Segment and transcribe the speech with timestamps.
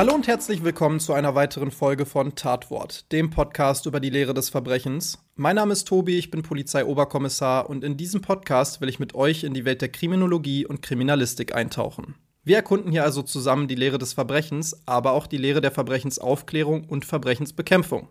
[0.00, 4.32] Hallo und herzlich willkommen zu einer weiteren Folge von Tatwort, dem Podcast über die Lehre
[4.32, 5.18] des Verbrechens.
[5.36, 9.44] Mein Name ist Tobi, ich bin Polizeioberkommissar und in diesem Podcast will ich mit euch
[9.44, 12.14] in die Welt der Kriminologie und Kriminalistik eintauchen.
[12.44, 16.84] Wir erkunden hier also zusammen die Lehre des Verbrechens, aber auch die Lehre der Verbrechensaufklärung
[16.84, 18.08] und Verbrechensbekämpfung.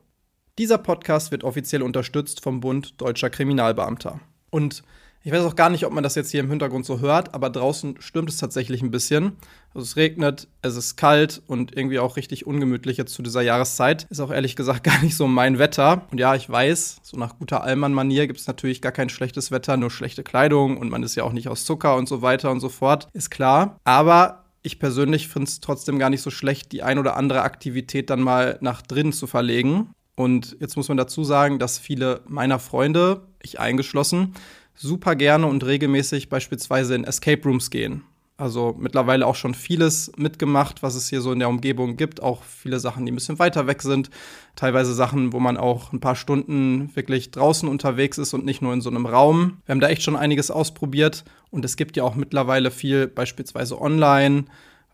[0.60, 4.20] Dieser Podcast wird offiziell unterstützt vom Bund Deutscher Kriminalbeamter.
[4.52, 4.84] Und
[5.24, 7.50] ich weiß auch gar nicht, ob man das jetzt hier im Hintergrund so hört, aber
[7.50, 9.34] draußen stürmt es tatsächlich ein bisschen.
[9.74, 14.08] Also es regnet, es ist kalt und irgendwie auch richtig ungemütlich jetzt zu dieser Jahreszeit.
[14.10, 16.08] Ist auch ehrlich gesagt gar nicht so mein Wetter.
[16.12, 19.76] Und ja, ich weiß, so nach guter Allmann-Manier gibt es natürlich gar kein schlechtes Wetter,
[19.76, 22.62] nur schlechte Kleidung und man ist ja auch nicht aus Zucker und so weiter und
[22.62, 23.08] so fort.
[23.14, 23.78] Ist klar.
[23.84, 28.10] Aber ich persönlich finde es trotzdem gar nicht so schlecht, die ein oder andere Aktivität
[28.10, 29.90] dann mal nach drinnen zu verlegen.
[30.16, 34.34] Und jetzt muss man dazu sagen, dass viele meiner Freunde, ich eingeschlossen,
[34.80, 38.04] super gerne und regelmäßig beispielsweise in Escape Rooms gehen.
[38.38, 42.24] Also mittlerweile auch schon vieles mitgemacht, was es hier so in der Umgebung gibt.
[42.24, 44.10] Auch viele Sachen, die ein bisschen weiter weg sind.
[44.56, 48.72] Teilweise Sachen, wo man auch ein paar Stunden wirklich draußen unterwegs ist und nicht nur
[48.72, 49.58] in so einem Raum.
[49.66, 51.26] Wir haben da echt schon einiges ausprobiert.
[51.52, 54.46] Und es gibt ja auch mittlerweile viel beispielsweise online.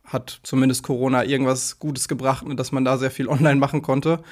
[0.04, 4.24] Hat zumindest Corona irgendwas Gutes gebracht, dass man da sehr viel online machen konnte.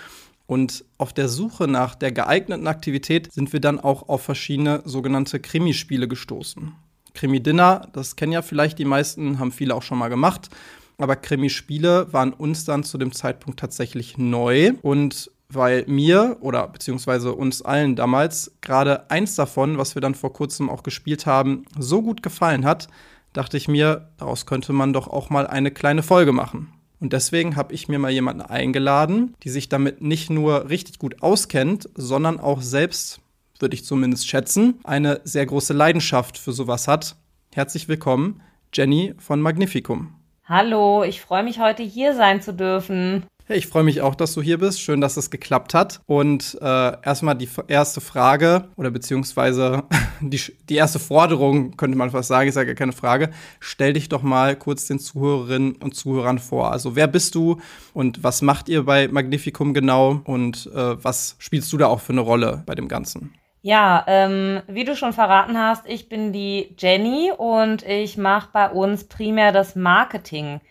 [0.45, 5.39] Und auf der Suche nach der geeigneten Aktivität sind wir dann auch auf verschiedene sogenannte
[5.39, 6.73] Krimispiele gestoßen.
[7.13, 10.49] Krimi-Dinner, das kennen ja vielleicht die meisten, haben viele auch schon mal gemacht.
[10.97, 14.73] Aber Krimispiele waren uns dann zu dem Zeitpunkt tatsächlich neu.
[14.81, 20.33] Und weil mir oder beziehungsweise uns allen damals gerade eins davon, was wir dann vor
[20.33, 22.88] kurzem auch gespielt haben, so gut gefallen hat,
[23.33, 26.73] dachte ich mir, daraus könnte man doch auch mal eine kleine Folge machen.
[27.03, 31.21] Und deswegen habe ich mir mal jemanden eingeladen, die sich damit nicht nur richtig gut
[31.21, 33.19] auskennt, sondern auch selbst,
[33.59, 37.17] würde ich zumindest schätzen, eine sehr große Leidenschaft für sowas hat.
[37.53, 38.42] Herzlich willkommen,
[38.73, 40.15] Jenny von Magnificum.
[40.45, 43.25] Hallo, ich freue mich heute hier sein zu dürfen.
[43.45, 44.80] Hey, ich freue mich auch, dass du hier bist.
[44.80, 45.99] Schön, dass es geklappt hat.
[46.05, 46.65] Und äh,
[47.04, 49.83] erstmal die erste Frage oder beziehungsweise
[50.21, 50.39] die,
[50.70, 53.31] die erste Forderung, könnte man fast sagen, ist ja gar keine Frage.
[53.59, 56.71] Stell dich doch mal kurz den Zuhörerinnen und Zuhörern vor.
[56.71, 57.59] Also wer bist du
[57.93, 62.14] und was macht ihr bei Magnificum genau und äh, was spielst du da auch für
[62.14, 63.33] eine Rolle bei dem Ganzen?
[63.61, 68.70] Ja, ähm, wie du schon verraten hast, ich bin die Jenny und ich mache bei
[68.70, 70.61] uns primär das Marketing.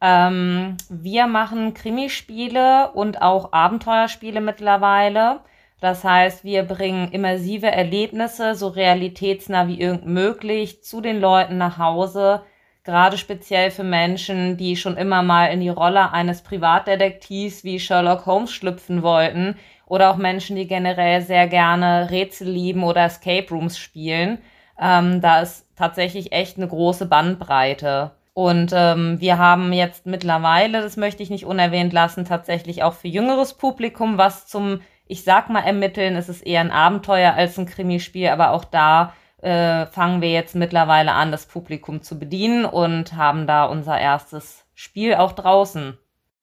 [0.00, 5.40] Ähm, wir machen Krimispiele und auch Abenteuerspiele mittlerweile.
[5.80, 11.78] Das heißt, wir bringen immersive Erlebnisse, so realitätsnah wie irgend möglich, zu den Leuten nach
[11.78, 12.42] Hause.
[12.84, 18.26] Gerade speziell für Menschen, die schon immer mal in die Rolle eines Privatdetektivs wie Sherlock
[18.26, 19.56] Holmes schlüpfen wollten.
[19.86, 24.38] Oder auch Menschen, die generell sehr gerne Rätsel lieben oder Escape Rooms spielen.
[24.80, 28.15] Ähm, da ist tatsächlich echt eine große Bandbreite.
[28.36, 33.08] Und ähm, wir haben jetzt mittlerweile, das möchte ich nicht unerwähnt lassen, tatsächlich auch für
[33.08, 36.16] jüngeres Publikum was zum, ich sag mal, ermitteln.
[36.16, 40.54] Es ist eher ein Abenteuer als ein Krimispiel, aber auch da äh, fangen wir jetzt
[40.54, 45.96] mittlerweile an, das Publikum zu bedienen und haben da unser erstes Spiel auch draußen.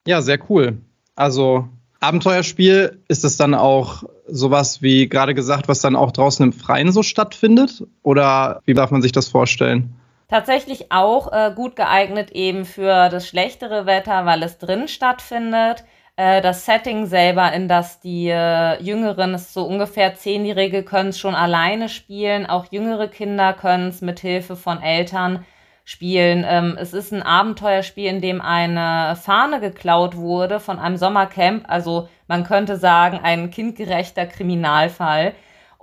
[0.07, 0.81] Ja, sehr cool.
[1.15, 1.67] Also
[1.99, 6.91] Abenteuerspiel, ist es dann auch sowas wie gerade gesagt, was dann auch draußen im Freien
[6.91, 7.83] so stattfindet?
[8.01, 9.93] Oder wie darf man sich das vorstellen?
[10.33, 15.83] Tatsächlich auch äh, gut geeignet eben für das schlechtere Wetter, weil es drin stattfindet.
[16.15, 21.35] Äh, das Setting selber, in das die äh, Jüngeren, so ungefähr Zehnjährige, können es schon
[21.35, 22.47] alleine spielen.
[22.47, 25.45] Auch jüngere Kinder können es mit Hilfe von Eltern
[25.85, 26.43] spielen.
[26.49, 31.65] Ähm, es ist ein Abenteuerspiel, in dem eine Fahne geklaut wurde von einem Sommercamp.
[31.67, 35.33] Also man könnte sagen, ein kindgerechter Kriminalfall.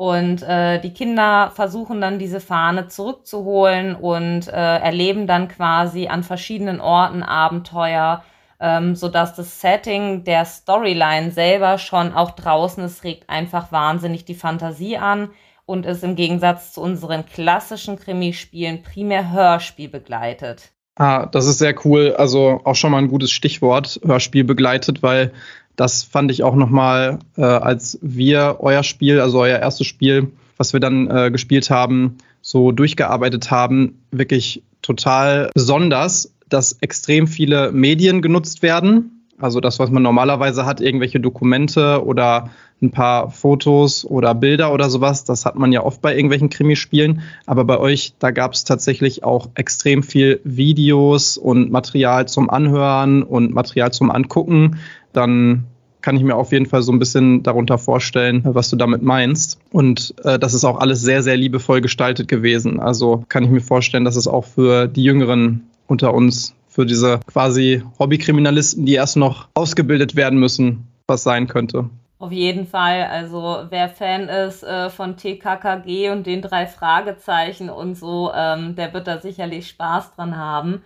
[0.01, 6.23] Und äh, die Kinder versuchen dann diese Fahne zurückzuholen und äh, erleben dann quasi an
[6.23, 8.25] verschiedenen Orten Abenteuer,
[8.61, 14.35] ähm, sodass das Setting der Storyline selber schon auch draußen ist, regt einfach wahnsinnig die
[14.35, 15.29] Fantasie an
[15.67, 20.71] und ist im Gegensatz zu unseren klassischen Krimispielen primär Hörspiel begleitet.
[20.97, 22.15] Ah, das ist sehr cool.
[22.17, 25.33] Also auch schon mal ein gutes Stichwort, Hörspiel begleitet, weil
[25.81, 30.75] das fand ich auch nochmal, äh, als wir euer Spiel, also euer erstes Spiel, was
[30.75, 38.21] wir dann äh, gespielt haben, so durchgearbeitet haben, wirklich total besonders, dass extrem viele Medien
[38.21, 39.25] genutzt werden.
[39.39, 42.51] Also das, was man normalerweise hat, irgendwelche Dokumente oder
[42.83, 47.23] ein paar Fotos oder Bilder oder sowas, das hat man ja oft bei irgendwelchen Krimispielen.
[47.47, 53.23] Aber bei euch, da gab es tatsächlich auch extrem viel Videos und Material zum Anhören
[53.23, 54.77] und Material zum Angucken.
[55.15, 55.65] Dann
[56.03, 59.59] kann ich mir auf jeden Fall so ein bisschen darunter vorstellen, was du damit meinst.
[59.71, 62.81] Und äh, das ist auch alles sehr, sehr liebevoll gestaltet gewesen.
[62.81, 67.21] Also kann ich mir vorstellen, dass es auch für die Jüngeren unter uns, für diese
[67.27, 71.91] quasi Hobbykriminalisten, die erst noch ausgebildet werden müssen, was sein könnte.
[72.21, 73.05] Auf jeden Fall.
[73.05, 78.93] Also wer Fan ist äh, von TKKG und den drei Fragezeichen und so, ähm, der
[78.93, 80.83] wird da sicherlich Spaß dran haben.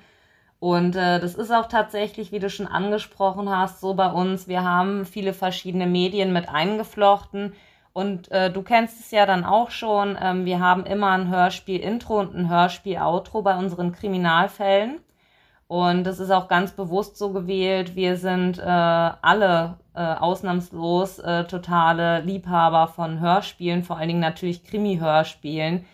[0.64, 4.48] Und äh, das ist auch tatsächlich, wie du schon angesprochen hast, so bei uns.
[4.48, 7.52] Wir haben viele verschiedene Medien mit eingeflochten.
[7.92, 10.16] Und äh, du kennst es ja dann auch schon.
[10.18, 15.00] Ähm, wir haben immer ein Hörspiel-Intro und ein Hörspiel-Outro bei unseren Kriminalfällen.
[15.68, 17.94] Und das ist auch ganz bewusst so gewählt.
[17.94, 24.64] Wir sind äh, alle äh, ausnahmslos äh, totale Liebhaber von Hörspielen, vor allen Dingen natürlich
[24.64, 25.84] Krimi-Hörspielen.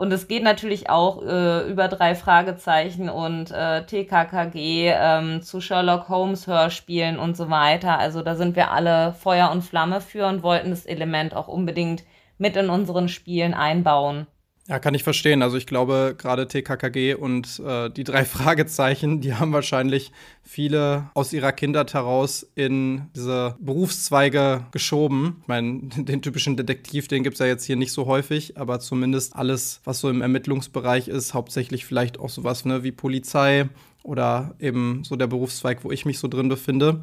[0.00, 6.08] Und es geht natürlich auch äh, über drei Fragezeichen und äh, TKKG ähm, zu Sherlock
[6.08, 7.98] Holmes Hörspielen und so weiter.
[7.98, 12.04] Also da sind wir alle Feuer und Flamme für und wollten das Element auch unbedingt
[12.38, 14.26] mit in unseren Spielen einbauen.
[14.70, 15.42] Ja, kann ich verstehen.
[15.42, 20.12] Also ich glaube, gerade TKKG und äh, die drei Fragezeichen, die haben wahrscheinlich
[20.44, 25.38] viele aus ihrer Kindheit heraus in diese Berufszweige geschoben.
[25.42, 28.78] Ich meine, den typischen Detektiv, den gibt es ja jetzt hier nicht so häufig, aber
[28.78, 33.68] zumindest alles, was so im Ermittlungsbereich ist, hauptsächlich vielleicht auch sowas ne, wie Polizei
[34.04, 37.02] oder eben so der Berufszweig, wo ich mich so drin befinde.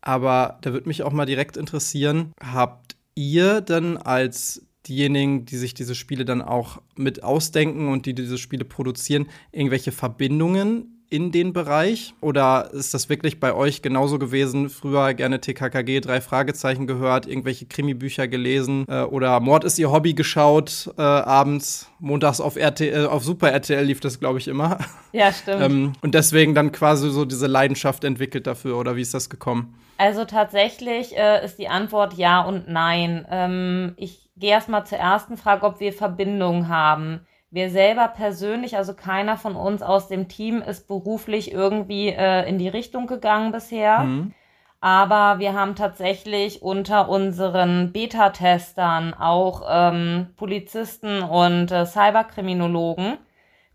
[0.00, 5.74] Aber da würde mich auch mal direkt interessieren, habt ihr denn als diejenigen, die sich
[5.74, 11.52] diese Spiele dann auch mit ausdenken und die diese Spiele produzieren, irgendwelche Verbindungen in den
[11.52, 12.14] Bereich?
[12.20, 14.68] Oder ist das wirklich bei euch genauso gewesen?
[14.68, 20.14] Früher gerne TKKG, drei Fragezeichen gehört, irgendwelche Krimi-Bücher gelesen äh, oder Mord ist ihr Hobby
[20.14, 24.78] geschaut, äh, abends, montags auf RTL, auf Super RTL lief das, glaube ich, immer.
[25.12, 25.62] Ja, stimmt.
[25.62, 29.72] ähm, und deswegen dann quasi so diese Leidenschaft entwickelt dafür, oder wie ist das gekommen?
[29.96, 33.24] Also tatsächlich äh, ist die Antwort ja und nein.
[33.30, 37.26] Ähm, ich gehe erstmal zur ersten Frage, ob wir Verbindungen haben.
[37.50, 42.58] Wir selber persönlich, also keiner von uns aus dem Team ist beruflich irgendwie äh, in
[42.58, 44.00] die Richtung gegangen bisher.
[44.00, 44.34] Mhm.
[44.80, 53.16] Aber wir haben tatsächlich unter unseren Beta-Testern auch ähm, Polizisten und äh, Cyberkriminologen,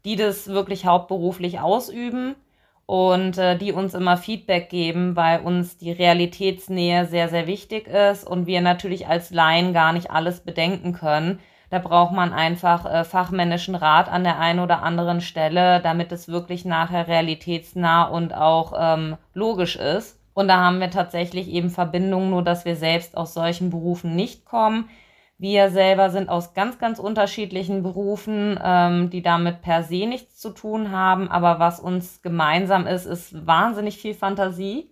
[0.06, 2.36] die das wirklich hauptberuflich ausüben
[2.90, 8.26] und äh, die uns immer Feedback geben, weil uns die Realitätsnähe sehr, sehr wichtig ist
[8.26, 11.38] und wir natürlich als Laien gar nicht alles bedenken können.
[11.70, 16.30] Da braucht man einfach äh, fachmännischen Rat an der einen oder anderen Stelle, damit es
[16.30, 20.20] wirklich nachher realitätsnah und auch ähm, logisch ist.
[20.34, 24.46] Und da haben wir tatsächlich eben Verbindungen, nur dass wir selbst aus solchen Berufen nicht
[24.46, 24.90] kommen.
[25.42, 30.50] Wir selber sind aus ganz, ganz unterschiedlichen Berufen, ähm, die damit per se nichts zu
[30.50, 31.32] tun haben.
[31.32, 34.92] Aber was uns gemeinsam ist, ist wahnsinnig viel Fantasie.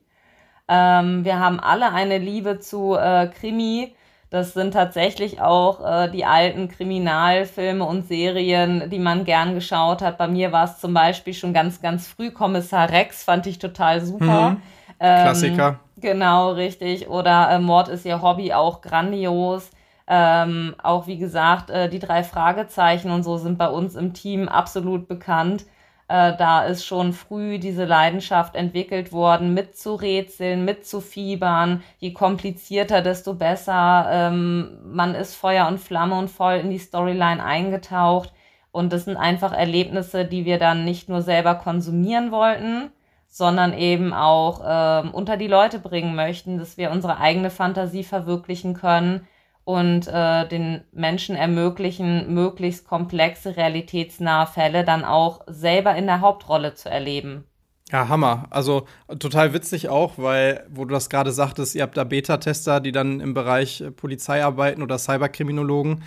[0.69, 3.93] Ähm, wir haben alle eine Liebe zu äh, Krimi.
[4.29, 10.17] Das sind tatsächlich auch äh, die alten Kriminalfilme und Serien, die man gern geschaut hat.
[10.17, 13.99] Bei mir war es zum Beispiel schon ganz, ganz früh Kommissar Rex, fand ich total
[13.99, 14.51] super.
[14.51, 14.61] Mhm.
[15.01, 15.79] Ähm, Klassiker.
[15.97, 17.09] Genau, richtig.
[17.09, 19.71] Oder äh, Mord ist ihr Hobby, auch grandios.
[20.07, 24.47] Ähm, auch wie gesagt, äh, die drei Fragezeichen und so sind bei uns im Team
[24.47, 25.65] absolut bekannt.
[26.07, 31.83] Äh, da ist schon früh diese Leidenschaft entwickelt worden, mitzurätseln, mitzufiebern.
[31.99, 34.07] Je komplizierter, desto besser.
[34.09, 38.31] Ähm, man ist Feuer und Flamme und voll in die Storyline eingetaucht.
[38.71, 42.91] Und das sind einfach Erlebnisse, die wir dann nicht nur selber konsumieren wollten,
[43.27, 48.73] sondern eben auch ähm, unter die Leute bringen möchten, dass wir unsere eigene Fantasie verwirklichen
[48.73, 49.27] können
[49.67, 56.73] und äh, den Menschen ermöglichen, möglichst komplexe, realitätsnahe Fälle dann auch selber in der Hauptrolle
[56.73, 57.43] zu erleben.
[57.91, 58.45] Ja, Hammer.
[58.49, 58.85] Also
[59.19, 63.19] total witzig auch, weil, wo du das gerade sagtest, ihr habt da Beta-Tester, die dann
[63.19, 66.01] im Bereich Polizei arbeiten oder Cyberkriminologen,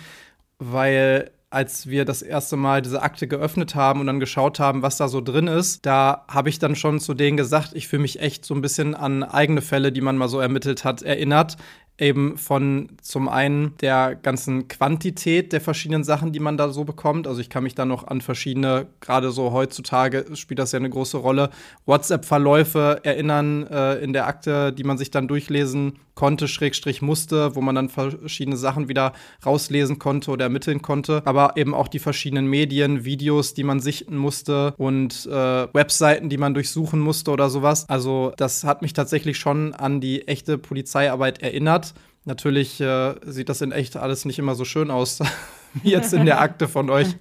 [0.57, 4.97] weil als wir das erste Mal diese Akte geöffnet haben und dann geschaut haben, was
[4.97, 8.21] da so drin ist, da habe ich dann schon zu denen gesagt, ich fühle mich
[8.21, 11.57] echt so ein bisschen an eigene Fälle, die man mal so ermittelt hat, erinnert
[12.01, 17.27] eben von zum einen der ganzen Quantität der verschiedenen Sachen, die man da so bekommt.
[17.27, 20.89] Also ich kann mich da noch an verschiedene, gerade so heutzutage spielt das ja eine
[20.89, 21.51] große Rolle,
[21.85, 27.61] WhatsApp-Verläufe erinnern äh, in der Akte, die man sich dann durchlesen konnte, Schrägstrich musste, wo
[27.61, 29.13] man dann verschiedene Sachen wieder
[29.45, 31.21] rauslesen konnte oder ermitteln konnte.
[31.25, 36.37] Aber eben auch die verschiedenen Medien, Videos, die man sichten musste und äh, Webseiten, die
[36.37, 37.89] man durchsuchen musste oder sowas.
[37.89, 41.90] Also das hat mich tatsächlich schon an die echte Polizeiarbeit erinnert.
[42.25, 45.19] Natürlich äh, sieht das in echt alles nicht immer so schön aus,
[45.73, 47.17] wie jetzt in der Akte von euch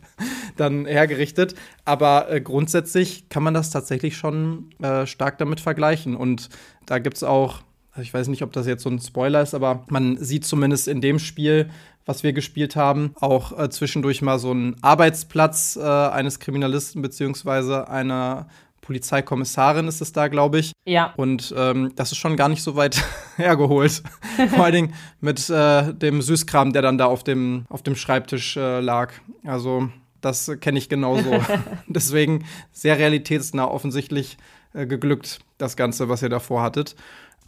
[0.57, 1.55] dann hergerichtet.
[1.85, 6.17] Aber äh, grundsätzlich kann man das tatsächlich schon äh, stark damit vergleichen.
[6.17, 6.51] Und
[6.87, 9.53] da gibt es auch also ich weiß nicht, ob das jetzt so ein Spoiler ist,
[9.55, 11.71] aber man sieht zumindest in dem Spiel,
[12.07, 17.89] was wir gespielt haben, auch äh, zwischendurch mal so einen Arbeitsplatz äh, eines Kriminalisten beziehungsweise
[17.89, 18.49] einer
[18.91, 20.73] Polizeikommissarin ist es da, glaube ich.
[20.85, 21.15] Ja.
[21.17, 23.01] Und ähm, das ist schon gar nicht so weit
[23.37, 24.03] hergeholt.
[24.53, 28.57] Vor allen Dingen mit äh, dem Süßkram, der dann da auf dem, auf dem Schreibtisch
[28.57, 29.13] äh, lag.
[29.45, 31.41] Also, das kenne ich genauso.
[31.87, 34.39] Deswegen sehr realitätsnah offensichtlich
[34.75, 36.97] äh, geglückt, das Ganze, was ihr davor hattet.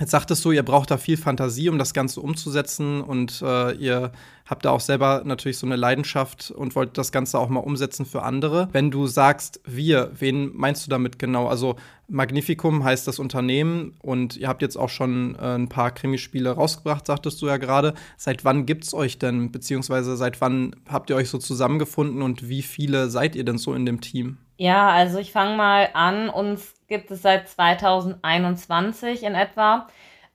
[0.03, 4.11] Jetzt sagtest du, ihr braucht da viel Fantasie, um das Ganze umzusetzen und äh, ihr
[4.45, 8.05] habt da auch selber natürlich so eine Leidenschaft und wollt das Ganze auch mal umsetzen
[8.05, 8.69] für andere.
[8.73, 11.47] Wenn du sagst wir, wen meinst du damit genau?
[11.47, 11.77] Also
[12.09, 17.07] Magnificum heißt das Unternehmen und ihr habt jetzt auch schon äh, ein paar Krimispiele rausgebracht,
[17.07, 17.95] sagtest du ja gerade.
[18.17, 22.63] Seit wann gibt's euch denn, beziehungsweise seit wann habt ihr euch so zusammengefunden und wie
[22.63, 24.39] viele seid ihr denn so in dem Team?
[24.63, 26.29] Ja, also ich fange mal an.
[26.29, 29.87] Uns gibt es seit 2021 in etwa.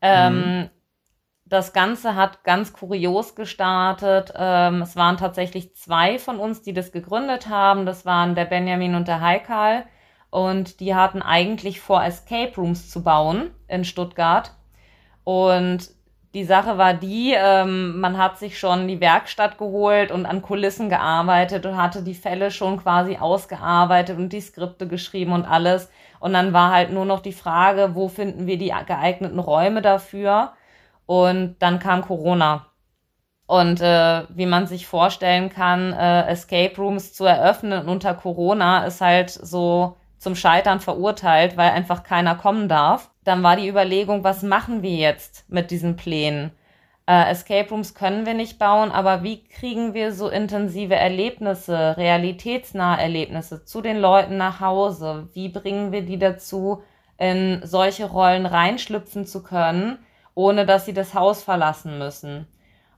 [0.02, 0.70] Ähm, mhm.
[1.46, 4.34] Das Ganze hat ganz kurios gestartet.
[4.36, 7.86] Ähm, es waren tatsächlich zwei von uns, die das gegründet haben.
[7.86, 9.86] Das waren der Benjamin und der Heikal.
[10.32, 14.52] Und die hatten eigentlich vor, Escape Rooms zu bauen in Stuttgart.
[15.24, 15.92] Und
[16.34, 20.90] die Sache war die, ähm, man hat sich schon die Werkstatt geholt und an Kulissen
[20.90, 25.92] gearbeitet und hatte die Fälle schon quasi ausgearbeitet und die Skripte geschrieben und alles.
[26.20, 30.54] Und dann war halt nur noch die Frage, wo finden wir die geeigneten Räume dafür?
[31.06, 32.68] Und dann kam Corona.
[33.46, 39.00] Und äh, wie man sich vorstellen kann, äh, Escape Rooms zu eröffnen unter Corona ist
[39.00, 43.10] halt so zum Scheitern verurteilt, weil einfach keiner kommen darf.
[43.24, 46.52] Dann war die Überlegung, was machen wir jetzt mit diesen Plänen?
[47.08, 53.02] Äh, Escape Rooms können wir nicht bauen, aber wie kriegen wir so intensive Erlebnisse, realitätsnahe
[53.02, 55.30] Erlebnisse zu den Leuten nach Hause?
[55.34, 56.84] Wie bringen wir die dazu,
[57.18, 59.98] in solche Rollen reinschlüpfen zu können,
[60.36, 62.46] ohne dass sie das Haus verlassen müssen?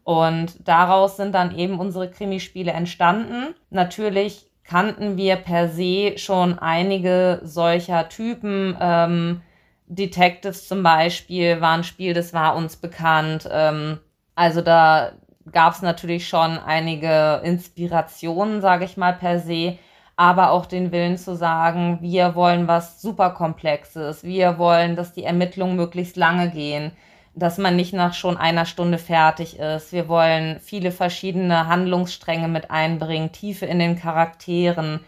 [0.03, 3.53] Und daraus sind dann eben unsere Krimispiele entstanden.
[3.69, 8.75] Natürlich kannten wir per se schon einige solcher Typen.
[8.81, 9.41] Ähm,
[9.89, 13.49] Detectives zum Beispiel war ein Spiel, das war uns bekannt.
[13.51, 13.99] Ähm,
[14.35, 15.11] also da
[15.51, 19.77] gab es natürlich schon einige Inspirationen, sage ich mal per se,
[20.15, 25.23] aber auch den Willen zu sagen, wir wollen was super komplexes, wir wollen, dass die
[25.23, 26.91] Ermittlungen möglichst lange gehen
[27.39, 29.91] dass man nicht nach schon einer Stunde fertig ist.
[29.91, 34.99] Wir wollen viele verschiedene Handlungsstränge mit einbringen, Tiefe in den Charakteren.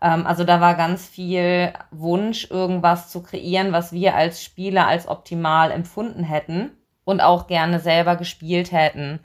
[0.00, 5.08] Ähm, also da war ganz viel Wunsch, irgendwas zu kreieren, was wir als Spieler als
[5.08, 6.72] optimal empfunden hätten
[7.04, 9.20] und auch gerne selber gespielt hätten.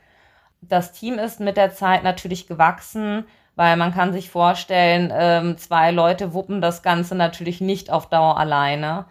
[0.62, 5.92] Das Team ist mit der Zeit natürlich gewachsen, weil man kann sich vorstellen, ähm, zwei
[5.92, 9.06] Leute wuppen das Ganze natürlich nicht auf Dauer alleine.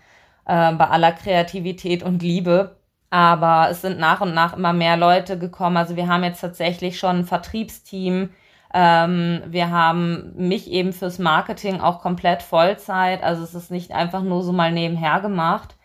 [0.46, 2.76] Äh, bei aller Kreativität und Liebe
[3.14, 5.76] aber es sind nach und nach immer mehr Leute gekommen.
[5.76, 8.30] Also wir haben jetzt tatsächlich schon ein Vertriebsteam.
[8.76, 13.22] Ähm, wir haben mich eben fürs Marketing auch komplett Vollzeit.
[13.22, 15.76] Also es ist nicht einfach nur so mal nebenher gemacht.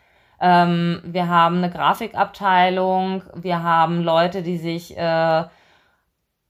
[0.41, 3.24] Ähm, wir haben eine Grafikabteilung.
[3.36, 5.43] Wir haben Leute, die sich äh,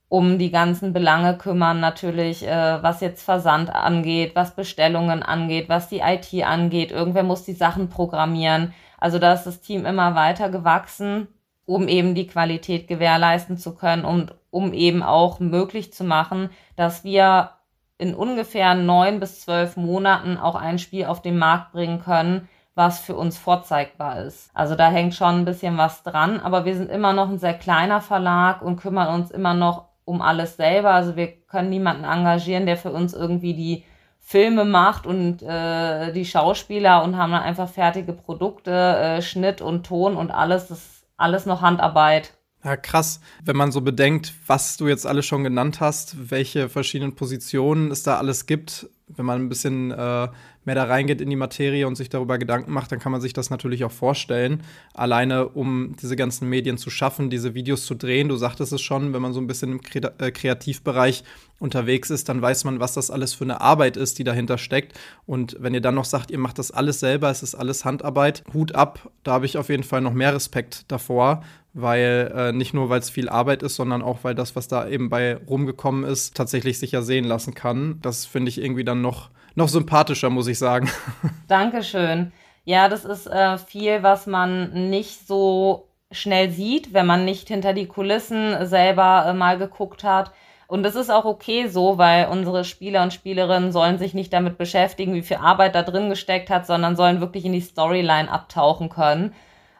[0.08, 5.88] um die ganzen Belange kümmern, natürlich, äh, was jetzt Versand angeht, was Bestellungen angeht, was
[5.88, 6.90] die IT angeht.
[6.90, 8.72] Irgendwer muss die Sachen programmieren.
[8.98, 11.28] Also da ist das Team immer weiter gewachsen,
[11.66, 17.04] um eben die Qualität gewährleisten zu können und um eben auch möglich zu machen, dass
[17.04, 17.50] wir
[17.98, 23.00] in ungefähr neun bis zwölf Monaten auch ein Spiel auf den Markt bringen können, was
[23.00, 24.50] für uns vorzeigbar ist.
[24.54, 27.54] Also da hängt schon ein bisschen was dran, aber wir sind immer noch ein sehr
[27.54, 30.92] kleiner Verlag und kümmern uns immer noch um alles selber.
[30.92, 33.84] Also wir können niemanden engagieren, der für uns irgendwie die
[34.18, 39.86] Filme macht und äh, die Schauspieler und haben dann einfach fertige Produkte, äh, Schnitt und
[39.86, 42.32] Ton und alles, das ist alles noch Handarbeit.
[42.62, 43.20] Ja, krass.
[43.42, 48.02] Wenn man so bedenkt, was du jetzt alles schon genannt hast, welche verschiedenen Positionen es
[48.02, 48.86] da alles gibt,
[49.16, 50.28] wenn man ein bisschen äh,
[50.64, 53.32] mehr da reingeht in die Materie und sich darüber Gedanken macht, dann kann man sich
[53.32, 54.62] das natürlich auch vorstellen.
[54.94, 58.28] Alleine um diese ganzen Medien zu schaffen, diese Videos zu drehen.
[58.28, 59.80] Du sagtest es schon, wenn man so ein bisschen im
[60.18, 61.24] äh, Kreativbereich
[61.58, 64.98] unterwegs ist, dann weiß man, was das alles für eine Arbeit ist, die dahinter steckt.
[65.26, 68.44] Und wenn ihr dann noch sagt, ihr macht das alles selber, es ist alles Handarbeit,
[68.52, 72.74] Hut ab, da habe ich auf jeden Fall noch mehr Respekt davor, weil äh, nicht
[72.74, 76.04] nur, weil es viel Arbeit ist, sondern auch, weil das, was da eben bei rumgekommen
[76.04, 77.98] ist, tatsächlich sich ja sehen lassen kann.
[78.02, 80.90] Das finde ich irgendwie dann noch noch sympathischer, muss ich sagen.
[81.48, 82.32] Dankeschön.
[82.64, 87.72] Ja, das ist äh, viel, was man nicht so schnell sieht, wenn man nicht hinter
[87.72, 90.32] die Kulissen selber äh, mal geguckt hat.
[90.66, 94.56] Und das ist auch okay so, weil unsere Spieler und Spielerinnen sollen sich nicht damit
[94.56, 98.88] beschäftigen, wie viel Arbeit da drin gesteckt hat, sondern sollen wirklich in die Storyline abtauchen
[98.88, 99.34] können.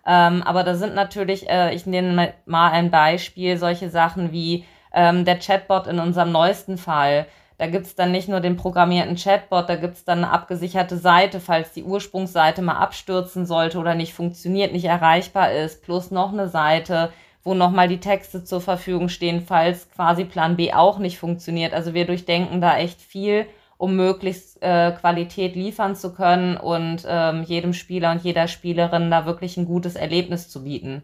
[0.07, 5.25] Ähm, aber da sind natürlich, äh, ich nehme mal ein Beispiel, solche Sachen wie ähm,
[5.25, 7.27] der Chatbot in unserem neuesten Fall.
[7.59, 11.73] Da gibt's dann nicht nur den programmierten Chatbot, da gibt's dann eine abgesicherte Seite, falls
[11.73, 17.13] die Ursprungsseite mal abstürzen sollte oder nicht funktioniert, nicht erreichbar ist, plus noch eine Seite,
[17.45, 21.75] wo nochmal die Texte zur Verfügung stehen, falls quasi Plan B auch nicht funktioniert.
[21.75, 23.47] Also wir durchdenken da echt viel,
[23.81, 29.25] um möglichst äh, Qualität liefern zu können und ähm, jedem Spieler und jeder Spielerin da
[29.25, 31.03] wirklich ein gutes Erlebnis zu bieten.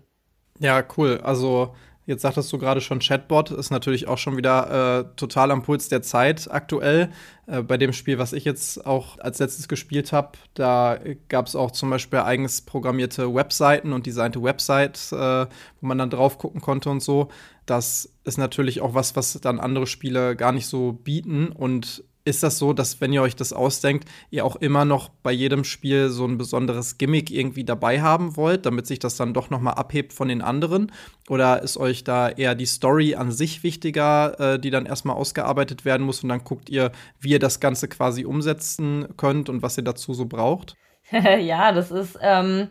[0.58, 1.20] Ja, cool.
[1.22, 1.72] Also
[2.06, 5.88] Jetzt sagtest du gerade schon, Chatbot ist natürlich auch schon wieder äh, total am Puls
[5.88, 7.10] der Zeit aktuell.
[7.48, 11.56] Äh, bei dem Spiel, was ich jetzt auch als letztes gespielt habe, da gab es
[11.56, 15.16] auch zum Beispiel eigens programmierte Webseiten und designte Websites, äh,
[15.80, 17.28] wo man dann drauf gucken konnte und so.
[17.66, 22.42] Das ist natürlich auch was, was dann andere Spiele gar nicht so bieten und ist
[22.42, 26.08] das so, dass wenn ihr euch das ausdenkt, ihr auch immer noch bei jedem Spiel
[26.10, 29.72] so ein besonderes Gimmick irgendwie dabei haben wollt, damit sich das dann doch noch mal
[29.72, 30.90] abhebt von den anderen?
[31.28, 35.84] Oder ist euch da eher die Story an sich wichtiger, äh, die dann erstmal ausgearbeitet
[35.84, 36.90] werden muss und dann guckt ihr,
[37.20, 40.74] wie ihr das Ganze quasi umsetzen könnt und was ihr dazu so braucht?
[41.40, 42.68] ja, das ist ähm,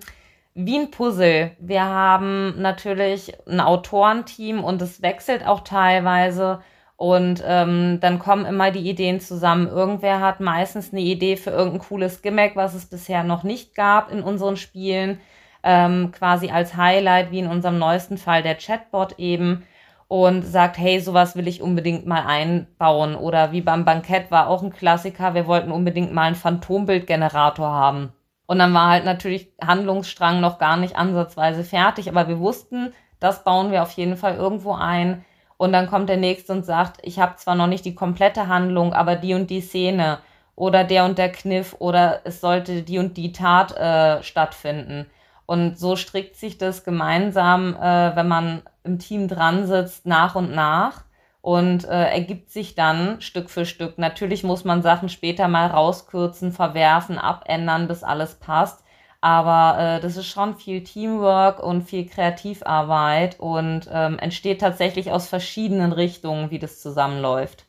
[0.53, 1.51] wie ein Puzzle.
[1.59, 6.59] Wir haben natürlich ein Autorenteam und es wechselt auch teilweise
[6.97, 9.67] und ähm, dann kommen immer die Ideen zusammen.
[9.67, 14.11] Irgendwer hat meistens eine Idee für irgendein cooles Gimmick, was es bisher noch nicht gab
[14.11, 15.19] in unseren Spielen.
[15.63, 19.65] Ähm, quasi als Highlight, wie in unserem neuesten Fall der Chatbot eben.
[20.07, 23.15] Und sagt, hey, sowas will ich unbedingt mal einbauen.
[23.15, 28.13] Oder wie beim Bankett war auch ein Klassiker, wir wollten unbedingt mal einen Phantombildgenerator haben.
[28.45, 33.43] Und dann war halt natürlich Handlungsstrang noch gar nicht ansatzweise fertig, aber wir wussten, das
[33.43, 35.25] bauen wir auf jeden Fall irgendwo ein
[35.57, 38.93] und dann kommt der nächste und sagt, ich habe zwar noch nicht die komplette Handlung,
[38.93, 40.19] aber die und die Szene
[40.55, 45.05] oder der und der Kniff oder es sollte die und die Tat äh, stattfinden.
[45.45, 50.53] Und so strickt sich das gemeinsam, äh, wenn man im Team dran sitzt, nach und
[50.53, 51.03] nach
[51.41, 53.99] und äh, ergibt sich dann Stück für Stück.
[53.99, 58.83] Natürlich muss man Sachen später mal rauskürzen, verwerfen, abändern, bis alles passt.
[59.25, 65.27] Aber äh, das ist schon viel Teamwork und viel Kreativarbeit und ähm, entsteht tatsächlich aus
[65.27, 67.65] verschiedenen Richtungen, wie das zusammenläuft.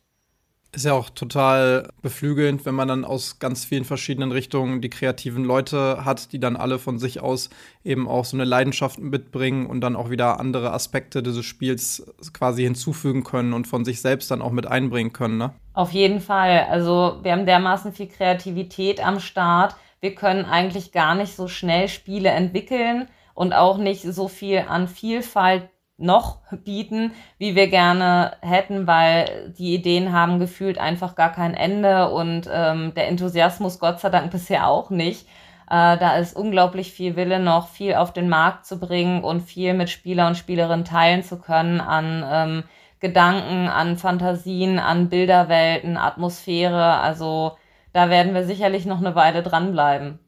[0.73, 5.45] Ist ja auch total beflügelnd, wenn man dann aus ganz vielen verschiedenen Richtungen die kreativen
[5.45, 7.49] Leute hat, die dann alle von sich aus
[7.83, 12.65] eben auch so eine Leidenschaft mitbringen und dann auch wieder andere Aspekte dieses Spiels quasi
[12.65, 15.39] hinzufügen können und von sich selbst dann auch mit einbringen können.
[15.39, 15.55] Ne?
[15.73, 16.67] Auf jeden Fall.
[16.69, 21.89] Also wir haben dermaßen viel Kreativität am Start wir können eigentlich gar nicht so schnell
[21.89, 28.87] Spiele entwickeln und auch nicht so viel an Vielfalt noch bieten, wie wir gerne hätten,
[28.87, 34.11] weil die Ideen haben gefühlt einfach gar kein Ende und ähm, der Enthusiasmus Gott sei
[34.11, 35.27] Dank bisher auch nicht.
[35.69, 39.75] Äh, da ist unglaublich viel Wille noch, viel auf den Markt zu bringen und viel
[39.75, 42.65] mit Spieler und Spielerinnen teilen zu können an ähm,
[43.01, 46.99] Gedanken, an Fantasien, an Bilderwelten, Atmosphäre.
[46.99, 47.57] Also
[47.97, 50.19] da werden wir sicherlich noch eine Weile dranbleiben.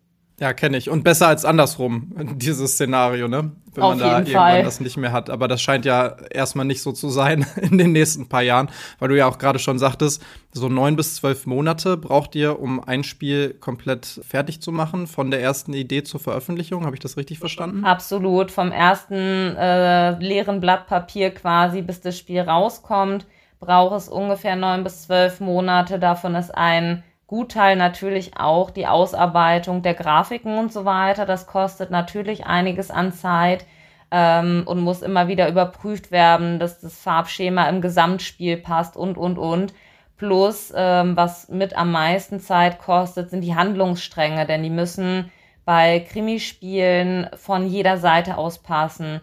[0.40, 0.88] Ja, kenne ich.
[0.88, 3.52] Und besser als andersrum, dieses Szenario, ne?
[3.74, 4.62] Wenn Auf man da irgendwann Fall.
[4.62, 5.28] das nicht mehr hat.
[5.28, 9.10] Aber das scheint ja erstmal nicht so zu sein in den nächsten paar Jahren, weil
[9.10, 13.04] du ja auch gerade schon sagtest, so neun bis zwölf Monate braucht ihr, um ein
[13.04, 16.86] Spiel komplett fertig zu machen, von der ersten Idee zur Veröffentlichung.
[16.86, 17.84] Habe ich das richtig verstanden?
[17.84, 18.50] Absolut.
[18.50, 23.26] Vom ersten äh, leeren Blatt Papier quasi, bis das Spiel rauskommt,
[23.60, 25.98] braucht es ungefähr neun bis zwölf Monate.
[25.98, 31.26] Davon ist ein Gutteil natürlich auch die Ausarbeitung der Grafiken und so weiter.
[31.26, 33.66] Das kostet natürlich einiges an Zeit
[34.10, 39.36] ähm, und muss immer wieder überprüft werden, dass das Farbschema im Gesamtspiel passt und, und,
[39.38, 39.74] und.
[40.16, 45.30] Plus, ähm, was mit am meisten Zeit kostet, sind die Handlungsstränge, denn die müssen
[45.66, 49.20] bei Krimispielen von jeder Seite aus passen.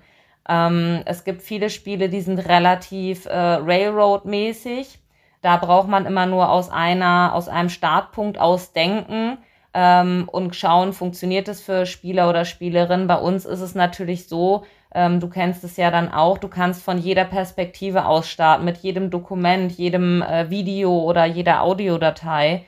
[0.48, 5.00] Ähm, es gibt viele Spiele, die sind relativ äh, Railroad-mäßig
[5.46, 9.38] Da braucht man immer nur aus einer, aus einem Startpunkt ausdenken
[9.76, 13.06] ähm, und schauen, funktioniert es für Spieler oder Spielerin.
[13.06, 16.82] Bei uns ist es natürlich so, ähm, du kennst es ja dann auch, du kannst
[16.82, 22.66] von jeder Perspektive aus starten, mit jedem Dokument, jedem äh, Video oder jeder Audiodatei.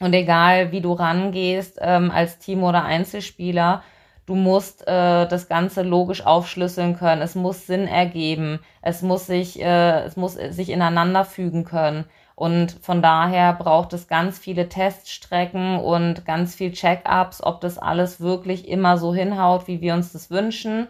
[0.00, 3.82] Und egal, wie du rangehst ähm, als Team oder Einzelspieler,
[4.26, 7.22] du musst äh, das Ganze logisch aufschlüsseln können.
[7.22, 8.60] Es muss Sinn ergeben.
[8.82, 12.04] Es muss sich, äh, es muss sich ineinander fügen können.
[12.36, 18.20] Und von daher braucht es ganz viele Teststrecken und ganz viel Check-ups, ob das alles
[18.20, 20.88] wirklich immer so hinhaut, wie wir uns das wünschen.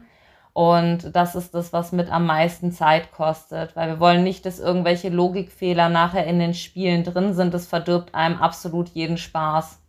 [0.54, 4.60] Und das ist das, was mit am meisten Zeit kostet, weil wir wollen nicht, dass
[4.60, 7.52] irgendwelche Logikfehler nachher in den Spielen drin sind.
[7.52, 9.80] Das verdirbt einem absolut jeden Spaß.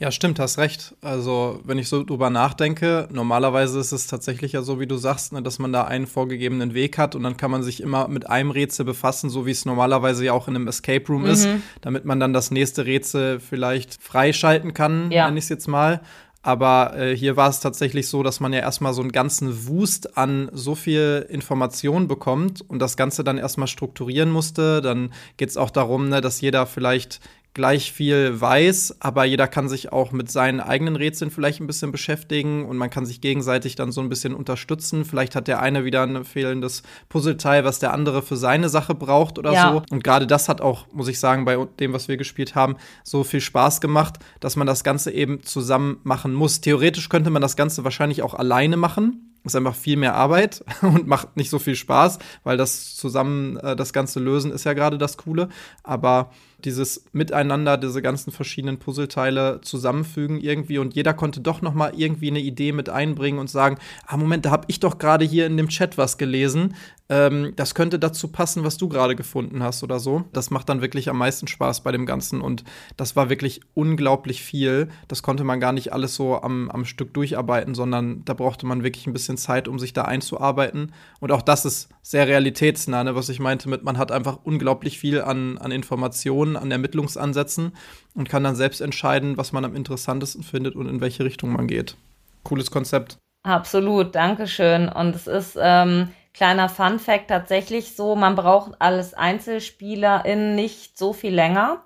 [0.00, 0.94] Ja, stimmt, hast recht.
[1.02, 5.34] Also, wenn ich so drüber nachdenke, normalerweise ist es tatsächlich ja so, wie du sagst,
[5.34, 8.26] ne, dass man da einen vorgegebenen Weg hat und dann kann man sich immer mit
[8.26, 11.28] einem Rätsel befassen, so wie es normalerweise ja auch in einem Escape Room mhm.
[11.28, 11.48] ist,
[11.82, 15.26] damit man dann das nächste Rätsel vielleicht freischalten kann, ja.
[15.26, 16.00] nenne ich es jetzt mal.
[16.42, 20.16] Aber äh, hier war es tatsächlich so, dass man ja erstmal so einen ganzen Wust
[20.16, 24.80] an so viel Informationen bekommt und das Ganze dann erstmal strukturieren musste.
[24.80, 27.20] Dann geht es auch darum, ne, dass jeder vielleicht
[27.52, 31.90] gleich viel weiß, aber jeder kann sich auch mit seinen eigenen Rätseln vielleicht ein bisschen
[31.90, 35.04] beschäftigen und man kann sich gegenseitig dann so ein bisschen unterstützen.
[35.04, 39.38] Vielleicht hat der eine wieder ein fehlendes Puzzleteil, was der andere für seine Sache braucht
[39.38, 39.72] oder ja.
[39.72, 39.82] so.
[39.90, 43.24] Und gerade das hat auch, muss ich sagen, bei dem, was wir gespielt haben, so
[43.24, 46.60] viel Spaß gemacht, dass man das Ganze eben zusammen machen muss.
[46.60, 51.06] Theoretisch könnte man das Ganze wahrscheinlich auch alleine machen ist einfach viel mehr Arbeit und
[51.06, 54.98] macht nicht so viel Spaß, weil das zusammen äh, das Ganze lösen ist ja gerade
[54.98, 55.48] das Coole.
[55.82, 56.30] Aber
[56.64, 62.30] dieses Miteinander, diese ganzen verschiedenen Puzzleteile zusammenfügen irgendwie und jeder konnte doch noch mal irgendwie
[62.30, 65.56] eine Idee mit einbringen und sagen, ah Moment, da habe ich doch gerade hier in
[65.56, 66.74] dem Chat was gelesen,
[67.10, 70.22] ähm, das könnte dazu passen, was du gerade gefunden hast oder so.
[70.32, 72.62] Das macht dann wirklich am meisten Spaß bei dem Ganzen und
[72.96, 74.88] das war wirklich unglaublich viel.
[75.08, 78.84] Das konnte man gar nicht alles so am, am Stück durcharbeiten, sondern da brauchte man
[78.84, 80.92] wirklich ein bisschen Zeit, um sich da einzuarbeiten.
[81.18, 85.00] Und auch das ist sehr realitätsnah, ne, was ich meinte mit, man hat einfach unglaublich
[85.00, 87.72] viel an, an Informationen, an Ermittlungsansätzen
[88.14, 91.66] und kann dann selbst entscheiden, was man am interessantesten findet und in welche Richtung man
[91.66, 91.96] geht.
[92.44, 93.18] Cooles Konzept.
[93.42, 94.88] Absolut, Dankeschön.
[94.88, 101.12] Und es ist ähm, kleiner Fun Fact tatsächlich so, man braucht als Einzelspielerin nicht so
[101.12, 101.82] viel länger.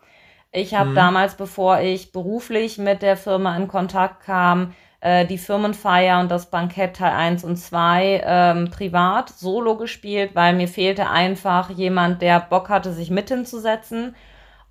[0.53, 0.95] Ich habe mhm.
[0.95, 6.51] damals, bevor ich beruflich mit der Firma in Kontakt kam, äh, die Firmenfeier und das
[6.51, 12.41] Bankett Teil 1 und 2 ähm, privat solo gespielt, weil mir fehlte einfach jemand, der
[12.41, 14.15] Bock hatte, sich mit hinzusetzen.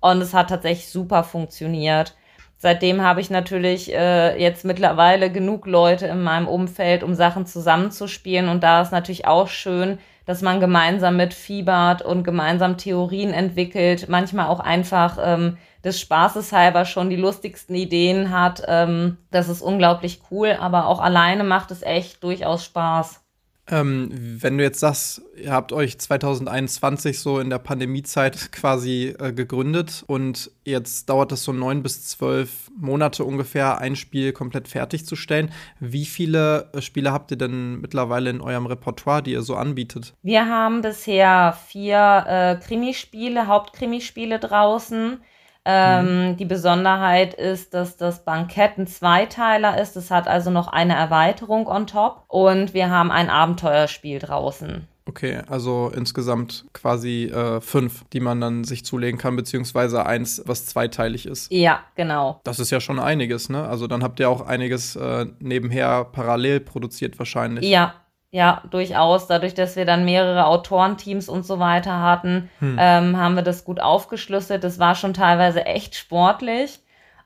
[0.00, 2.16] Und es hat tatsächlich super funktioniert.
[2.64, 8.48] Seitdem habe ich natürlich äh, jetzt mittlerweile genug Leute in meinem Umfeld, um Sachen zusammenzuspielen.
[8.48, 14.46] Und da ist natürlich auch schön, dass man gemeinsam mitfiebert und gemeinsam Theorien entwickelt, manchmal
[14.46, 18.62] auch einfach ähm, des Spaßes halber schon die lustigsten Ideen hat.
[18.66, 23.23] Ähm, das ist unglaublich cool, aber auch alleine macht es echt durchaus Spaß.
[23.70, 29.32] Ähm, wenn du jetzt sagst, ihr habt euch 2021 so in der Pandemiezeit quasi äh,
[29.32, 35.50] gegründet und jetzt dauert es so neun bis zwölf Monate ungefähr, ein Spiel komplett fertigzustellen.
[35.80, 40.14] Wie viele äh, Spiele habt ihr denn mittlerweile in eurem Repertoire, die ihr so anbietet?
[40.22, 45.20] Wir haben bisher vier äh, Krimispiele, Hauptkrimispiele draußen.
[45.64, 46.36] Ähm, mhm.
[46.36, 49.96] Die Besonderheit ist, dass das Bankett ein Zweiteiler ist.
[49.96, 52.24] Es hat also noch eine Erweiterung on top.
[52.28, 54.86] Und wir haben ein Abenteuerspiel draußen.
[55.06, 60.64] Okay, also insgesamt quasi äh, fünf, die man dann sich zulegen kann, beziehungsweise eins, was
[60.64, 61.52] zweiteilig ist.
[61.52, 62.40] Ja, genau.
[62.44, 63.68] Das ist ja schon einiges, ne?
[63.68, 67.68] Also dann habt ihr auch einiges äh, nebenher parallel produziert wahrscheinlich.
[67.68, 67.94] Ja,
[68.34, 69.28] ja, durchaus.
[69.28, 72.76] Dadurch, dass wir dann mehrere Autorenteams und so weiter hatten, hm.
[72.80, 74.64] ähm, haben wir das gut aufgeschlüsselt.
[74.64, 76.80] Das war schon teilweise echt sportlich.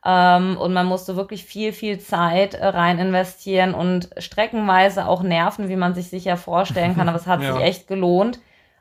[0.04, 5.70] Ähm, und man musste wirklich viel, viel Zeit äh, rein investieren und streckenweise auch Nerven,
[5.70, 7.08] wie man sich sicher vorstellen kann.
[7.08, 7.54] Aber es hat ja.
[7.54, 8.38] sich echt gelohnt.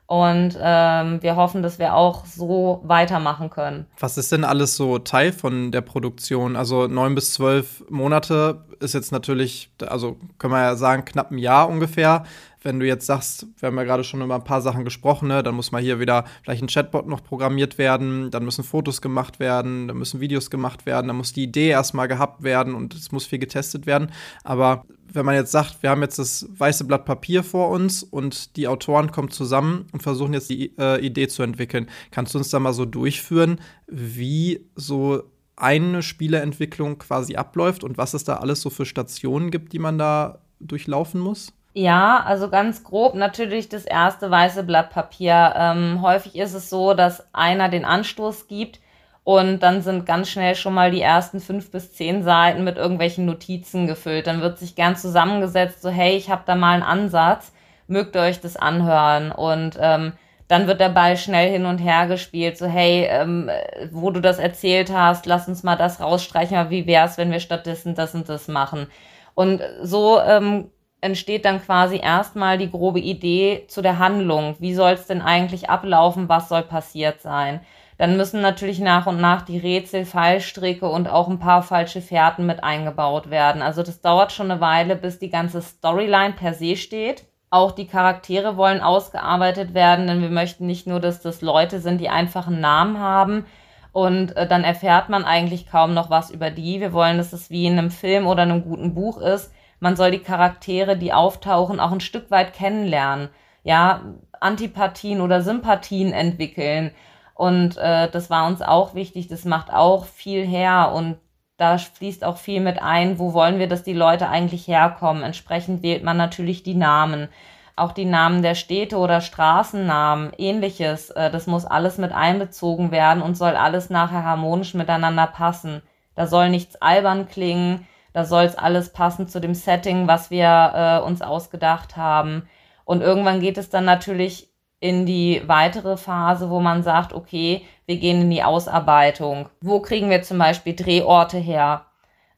[0.08, 3.84] Und ähm, wir hoffen, dass wir auch so weitermachen können.
[4.00, 6.56] Was ist denn alles so Teil von der Produktion?
[6.56, 11.36] Also neun bis zwölf Monate ist jetzt natürlich, also können wir ja sagen, knapp ein
[11.36, 12.24] Jahr ungefähr.
[12.62, 15.42] Wenn du jetzt sagst, wir haben ja gerade schon über ein paar Sachen gesprochen, ne,
[15.42, 19.38] dann muss mal hier wieder vielleicht ein Chatbot noch programmiert werden, dann müssen Fotos gemacht
[19.38, 23.12] werden, dann müssen Videos gemacht werden, dann muss die Idee erstmal gehabt werden und es
[23.12, 24.10] muss viel getestet werden.
[24.42, 24.86] Aber
[25.18, 28.68] wenn man jetzt sagt, wir haben jetzt das weiße Blatt Papier vor uns und die
[28.68, 32.60] Autoren kommen zusammen und versuchen jetzt die äh, Idee zu entwickeln, kannst du uns da
[32.60, 35.24] mal so durchführen, wie so
[35.56, 39.98] eine Spieleentwicklung quasi abläuft und was es da alles so für Stationen gibt, die man
[39.98, 41.52] da durchlaufen muss?
[41.74, 45.52] Ja, also ganz grob natürlich das erste weiße Blatt Papier.
[45.56, 48.80] Ähm, häufig ist es so, dass einer den Anstoß gibt
[49.28, 53.26] und dann sind ganz schnell schon mal die ersten fünf bis zehn Seiten mit irgendwelchen
[53.26, 54.26] Notizen gefüllt.
[54.26, 57.52] Dann wird sich gern zusammengesetzt, so hey, ich habe da mal einen Ansatz,
[57.88, 59.30] mögt ihr euch das anhören?
[59.30, 60.14] Und ähm,
[60.48, 63.50] dann wird der Ball schnell hin und her gespielt, so hey, ähm,
[63.92, 67.94] wo du das erzählt hast, lass uns mal das rausstreichen, wie wär's, wenn wir stattdessen
[67.94, 68.86] das und das machen?
[69.34, 70.70] Und so ähm,
[71.02, 74.56] entsteht dann quasi erstmal die grobe Idee zu der Handlung.
[74.58, 76.30] Wie soll es denn eigentlich ablaufen?
[76.30, 77.60] Was soll passiert sein?
[77.98, 82.46] Dann müssen natürlich nach und nach die Rätsel, Fallstricke und auch ein paar falsche Fährten
[82.46, 83.60] mit eingebaut werden.
[83.60, 87.26] Also das dauert schon eine Weile, bis die ganze Storyline per se steht.
[87.50, 92.00] Auch die Charaktere wollen ausgearbeitet werden, denn wir möchten nicht nur, dass das Leute sind,
[92.00, 93.46] die einfach einen Namen haben
[93.92, 96.80] und äh, dann erfährt man eigentlich kaum noch was über die.
[96.80, 100.10] Wir wollen, dass es wie in einem Film oder einem guten Buch ist man soll
[100.10, 103.28] die Charaktere, die auftauchen, auch ein Stück weit kennenlernen.
[103.62, 104.02] Ja,
[104.40, 106.92] Antipathien oder Sympathien entwickeln.
[107.38, 109.28] Und äh, das war uns auch wichtig.
[109.28, 111.16] Das macht auch viel her und
[111.56, 115.22] da fließt auch viel mit ein, wo wollen wir, dass die Leute eigentlich herkommen.
[115.22, 117.28] Entsprechend wählt man natürlich die Namen.
[117.76, 121.10] Auch die Namen der Städte oder Straßennamen, ähnliches.
[121.10, 125.80] Äh, das muss alles mit einbezogen werden und soll alles nachher harmonisch miteinander passen.
[126.14, 130.72] Da soll nichts albern klingen da soll es alles passen zu dem Setting, was wir
[130.74, 132.48] äh, uns ausgedacht haben.
[132.84, 137.96] Und irgendwann geht es dann natürlich in die weitere Phase, wo man sagt, okay, wir
[137.96, 139.48] gehen in die Ausarbeitung.
[139.60, 141.86] Wo kriegen wir zum Beispiel Drehorte her?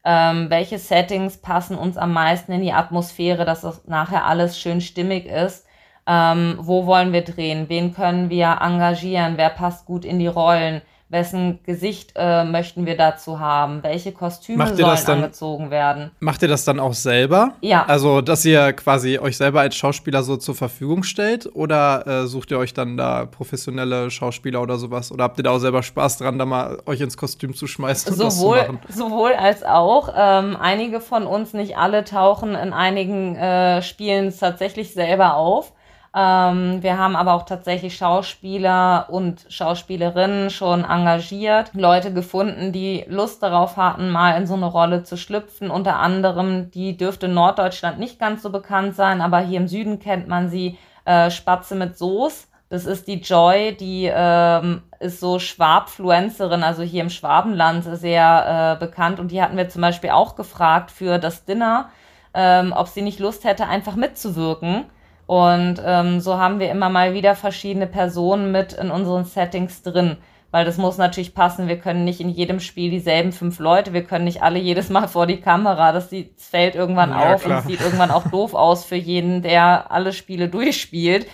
[0.03, 4.81] Ähm, welche Settings passen uns am meisten in die Atmosphäre, dass das nachher alles schön
[4.81, 5.67] stimmig ist?
[6.07, 7.69] Ähm, wo wollen wir drehen?
[7.69, 9.37] Wen können wir engagieren?
[9.37, 10.81] Wer passt gut in die Rollen?
[11.11, 16.11] Wessen Gesicht äh, möchten wir dazu haben, welche Kostüme sollen dann, angezogen werden.
[16.19, 17.53] Macht ihr das dann auch selber?
[17.61, 17.85] Ja.
[17.85, 22.51] Also, dass ihr quasi euch selber als Schauspieler so zur Verfügung stellt oder äh, sucht
[22.51, 25.11] ihr euch dann da professionelle Schauspieler oder sowas?
[25.11, 28.13] Oder habt ihr da auch selber Spaß dran, da mal euch ins Kostüm zu schmeißen
[28.13, 29.11] sowohl, und das zu machen?
[29.11, 30.13] Sowohl als auch.
[30.15, 35.73] Ähm, einige von uns, nicht alle, tauchen in einigen äh, Spielen tatsächlich selber auf.
[36.13, 43.41] Ähm, wir haben aber auch tatsächlich Schauspieler und Schauspielerinnen schon engagiert, Leute gefunden, die Lust
[43.41, 45.71] darauf hatten, mal in so eine Rolle zu schlüpfen.
[45.71, 49.99] Unter anderem, die dürfte in Norddeutschland nicht ganz so bekannt sein, aber hier im Süden
[49.99, 52.47] kennt man sie, äh, Spatze mit Soße.
[52.69, 58.79] Das ist die Joy, die ähm, ist so Schwabfluencerin, also hier im Schwabenland sehr äh,
[58.79, 59.19] bekannt.
[59.19, 61.89] Und die hatten wir zum Beispiel auch gefragt für das Dinner,
[62.33, 64.85] ähm, ob sie nicht Lust hätte, einfach mitzuwirken.
[65.31, 70.17] Und ähm, so haben wir immer mal wieder verschiedene Personen mit in unseren Settings drin.
[70.51, 71.69] Weil das muss natürlich passen.
[71.69, 73.93] Wir können nicht in jedem Spiel dieselben fünf Leute.
[73.93, 75.93] Wir können nicht alle jedes Mal vor die Kamera.
[75.93, 77.59] Das, sieht, das fällt irgendwann ja, auf klar.
[77.59, 81.27] und sieht irgendwann auch doof aus für jeden, der alle Spiele durchspielt.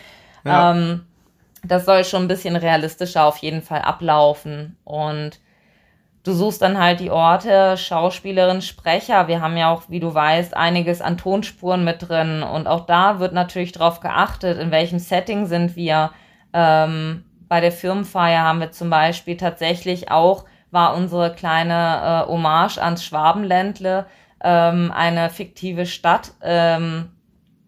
[0.46, 0.74] Ja.
[0.74, 1.08] Ähm,
[1.64, 4.78] das soll schon ein bisschen realistischer auf jeden Fall ablaufen.
[4.84, 5.40] Und
[6.28, 9.28] du suchst dann halt die Orte, Schauspielerin, Sprecher.
[9.28, 12.44] Wir haben ja auch, wie du weißt, einiges an Tonspuren mit drin.
[12.44, 16.12] Und auch da wird natürlich darauf geachtet, in welchem Setting sind wir.
[16.54, 22.78] Ähm, bei der Firmenfeier haben wir zum Beispiel tatsächlich auch, war unsere kleine äh, Hommage
[22.78, 24.06] ans Schwabenländle,
[24.44, 27.10] ähm, eine fiktive Stadt ähm,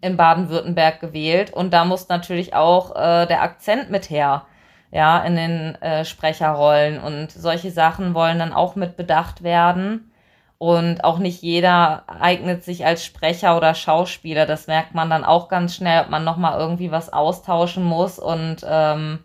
[0.02, 1.50] in Baden-Württemberg gewählt.
[1.54, 4.44] Und da muss natürlich auch äh, der Akzent mit her
[4.90, 7.00] ja, in den äh, Sprecherrollen.
[7.00, 10.12] Und solche Sachen wollen dann auch mit bedacht werden.
[10.58, 14.44] Und auch nicht jeder eignet sich als Sprecher oder Schauspieler.
[14.44, 18.18] Das merkt man dann auch ganz schnell, ob man nochmal irgendwie was austauschen muss.
[18.18, 19.20] Und ähm,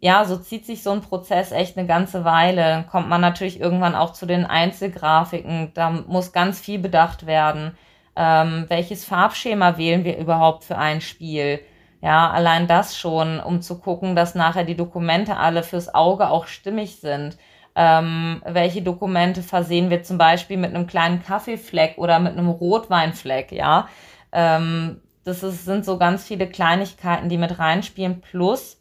[0.00, 2.62] ja, so zieht sich so ein Prozess echt eine ganze Weile.
[2.62, 5.72] Dann kommt man natürlich irgendwann auch zu den Einzelgrafiken.
[5.74, 7.76] Da muss ganz viel bedacht werden.
[8.14, 11.60] Ähm, welches Farbschema wählen wir überhaupt für ein Spiel?
[12.00, 16.46] Ja, allein das schon, um zu gucken, dass nachher die Dokumente alle fürs Auge auch
[16.46, 17.36] stimmig sind.
[17.74, 23.52] Ähm, welche Dokumente versehen wir zum Beispiel mit einem kleinen Kaffeefleck oder mit einem Rotweinfleck,
[23.52, 23.88] ja.
[24.32, 28.80] Ähm, das ist, sind so ganz viele Kleinigkeiten, die mit reinspielen, plus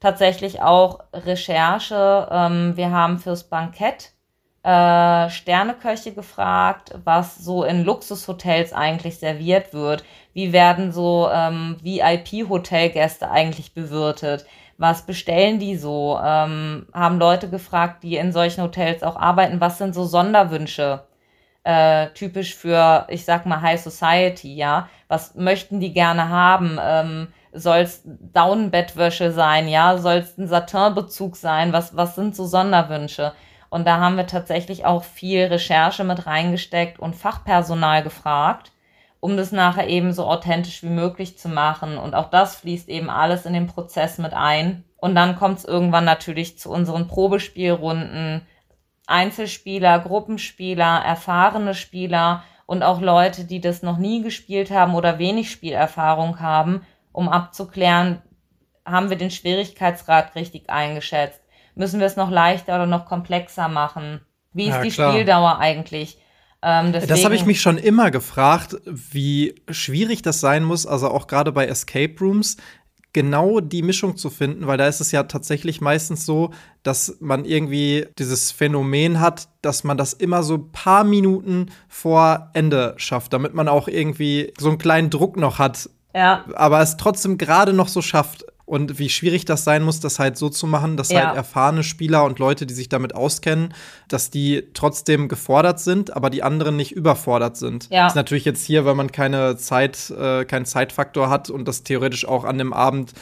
[0.00, 2.28] tatsächlich auch Recherche.
[2.30, 4.12] Ähm, wir haben fürs Bankett
[4.66, 10.02] äh, Sterneköche gefragt, was so in Luxushotels eigentlich serviert wird.
[10.34, 14.44] Wie werden so ähm, VIP-Hotelgäste eigentlich bewirtet?
[14.76, 16.18] Was bestellen die so?
[16.20, 21.04] Ähm, haben Leute gefragt, die in solchen Hotels auch arbeiten, was sind so Sonderwünsche?
[21.62, 24.88] Äh, typisch für, ich sag mal, High Society, ja.
[25.06, 26.78] Was möchten die gerne haben?
[26.82, 29.96] Ähm, soll es Daunenbettwäsche sein, ja?
[29.98, 31.72] Soll es ein Satinbezug sein?
[31.72, 33.32] Was, was sind so Sonderwünsche?
[33.76, 38.72] Und da haben wir tatsächlich auch viel Recherche mit reingesteckt und Fachpersonal gefragt
[39.26, 41.98] um das nachher eben so authentisch wie möglich zu machen.
[41.98, 44.84] Und auch das fließt eben alles in den Prozess mit ein.
[44.98, 48.46] Und dann kommt es irgendwann natürlich zu unseren Probespielrunden.
[49.08, 55.50] Einzelspieler, Gruppenspieler, erfahrene Spieler und auch Leute, die das noch nie gespielt haben oder wenig
[55.50, 58.22] Spielerfahrung haben, um abzuklären,
[58.84, 61.40] haben wir den Schwierigkeitsgrad richtig eingeschätzt?
[61.76, 64.20] Müssen wir es noch leichter oder noch komplexer machen?
[64.52, 65.12] Wie ist ja, die klar.
[65.12, 66.18] Spieldauer eigentlich?
[66.62, 71.26] Ähm, das habe ich mich schon immer gefragt, wie schwierig das sein muss, also auch
[71.26, 72.56] gerade bei Escape Rooms,
[73.12, 76.50] genau die Mischung zu finden, weil da ist es ja tatsächlich meistens so,
[76.82, 82.50] dass man irgendwie dieses Phänomen hat, dass man das immer so ein paar Minuten vor
[82.52, 85.88] Ende schafft, damit man auch irgendwie so einen kleinen Druck noch hat.
[86.14, 86.44] Ja.
[86.54, 90.36] Aber es trotzdem gerade noch so schafft und wie schwierig das sein muss, das halt
[90.36, 91.28] so zu machen, dass ja.
[91.28, 93.72] halt erfahrene Spieler und Leute, die sich damit auskennen,
[94.08, 97.88] dass die trotzdem gefordert sind, aber die anderen nicht überfordert sind.
[97.90, 98.02] Ja.
[98.02, 101.84] Das ist natürlich jetzt hier, weil man keine Zeit, äh, keinen Zeitfaktor hat und das
[101.84, 103.12] theoretisch auch an dem Abend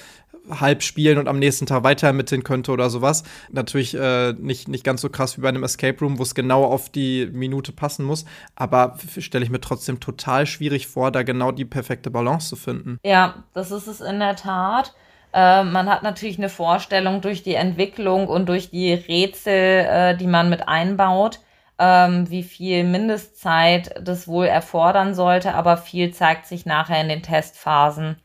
[0.49, 3.23] halb spielen und am nächsten Tag weiter ermitteln könnte oder sowas.
[3.51, 6.65] Natürlich äh, nicht, nicht ganz so krass wie bei einem Escape Room, wo es genau
[6.65, 8.25] auf die Minute passen muss.
[8.55, 12.99] Aber stelle ich mir trotzdem total schwierig vor, da genau die perfekte Balance zu finden.
[13.05, 14.95] Ja, das ist es in der Tat.
[15.35, 19.53] Äh, man hat natürlich eine Vorstellung durch die Entwicklung und durch die Rätsel,
[19.87, 21.41] äh, die man mit einbaut,
[21.79, 27.23] ähm, wie viel Mindestzeit das wohl erfordern sollte, aber viel zeigt sich nachher in den
[27.23, 28.17] Testphasen.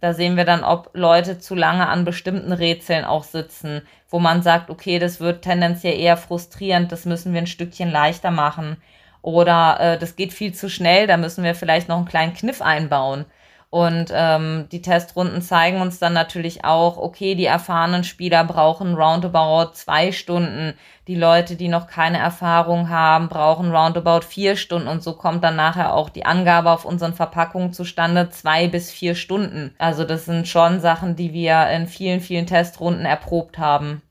[0.00, 4.42] Da sehen wir dann, ob Leute zu lange an bestimmten Rätseln auch sitzen, wo man
[4.42, 8.78] sagt, okay, das wird tendenziell eher frustrierend, das müssen wir ein Stückchen leichter machen.
[9.22, 12.62] Oder äh, das geht viel zu schnell, da müssen wir vielleicht noch einen kleinen Kniff
[12.62, 13.26] einbauen.
[13.74, 19.72] Und ähm, die Testrunden zeigen uns dann natürlich auch, okay, die erfahrenen Spieler brauchen roundabout
[19.72, 20.74] zwei Stunden.
[21.08, 24.86] Die Leute, die noch keine Erfahrung haben, brauchen roundabout vier Stunden.
[24.86, 29.16] Und so kommt dann nachher auch die Angabe auf unseren Verpackungen zustande, zwei bis vier
[29.16, 29.74] Stunden.
[29.76, 34.02] Also das sind schon Sachen, die wir in vielen, vielen Testrunden erprobt haben.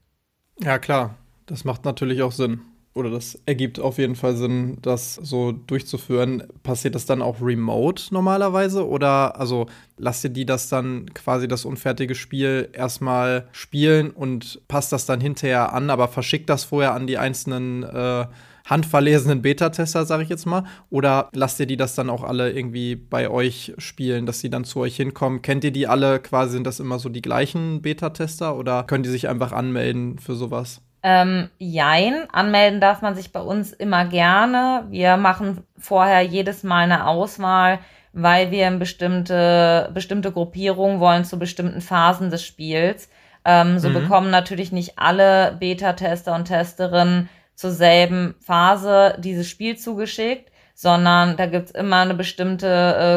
[0.59, 1.15] Ja, klar.
[1.45, 2.59] Das macht natürlich auch Sinn
[2.95, 6.43] oder das ergibt auf jeden Fall Sinn, das so durchzuführen.
[6.61, 8.87] Passiert das dann auch remote normalerweise?
[8.87, 9.65] Oder also
[9.97, 15.21] lasst ihr die das dann quasi das unfertige Spiel erstmal spielen und passt das dann
[15.21, 18.25] hinterher an, aber verschickt das vorher an die einzelnen äh,
[18.65, 20.63] handverlesenen Beta-Tester, sage ich jetzt mal?
[20.89, 24.65] Oder lasst ihr die das dann auch alle irgendwie bei euch spielen, dass sie dann
[24.65, 25.41] zu euch hinkommen?
[25.41, 26.53] Kennt ihr die alle quasi?
[26.53, 30.81] Sind das immer so die gleichen Beta-Tester oder können die sich einfach anmelden für sowas?
[31.05, 34.85] Ähm, jein, anmelden darf man sich bei uns immer gerne.
[34.89, 37.79] Wir machen vorher jedes Mal eine Auswahl,
[38.13, 43.09] weil wir in bestimmte, bestimmte Gruppierungen wollen zu bestimmten Phasen des Spiels.
[43.43, 43.95] Ähm, so mhm.
[43.95, 51.47] bekommen natürlich nicht alle Beta-Tester und Testerinnen zur selben Phase dieses Spiel zugeschickt, sondern da
[51.47, 52.67] gibt's immer eine bestimmte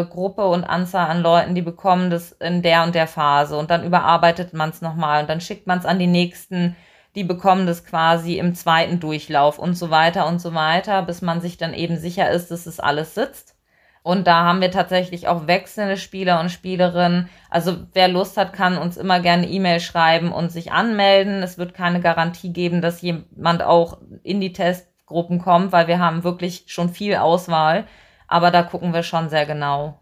[0.09, 3.71] äh, Gruppe und Anzahl an Leuten, die bekommen das in der und der Phase und
[3.71, 6.75] dann überarbeitet man es nochmal und dann schickt man es an die nächsten
[7.17, 11.41] die bekommen das quasi im zweiten Durchlauf und so weiter und so weiter, bis man
[11.41, 13.57] sich dann eben sicher ist, dass es alles sitzt.
[14.03, 17.29] Und da haben wir tatsächlich auch wechselnde Spieler und Spielerinnen.
[17.51, 21.43] Also wer Lust hat, kann uns immer gerne E-Mail schreiben und sich anmelden.
[21.43, 26.23] Es wird keine Garantie geben, dass jemand auch in die Testgruppen kommt, weil wir haben
[26.23, 27.87] wirklich schon viel Auswahl.
[28.29, 29.99] Aber da gucken wir schon sehr genau.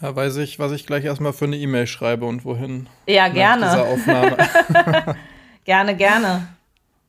[0.00, 2.88] Ja, weiß ich, was ich gleich erstmal für eine E-Mail schreibe und wohin.
[3.06, 3.66] Ja, gerne.
[3.66, 4.36] Dieser Aufnahme.
[5.66, 6.46] Gerne, gerne.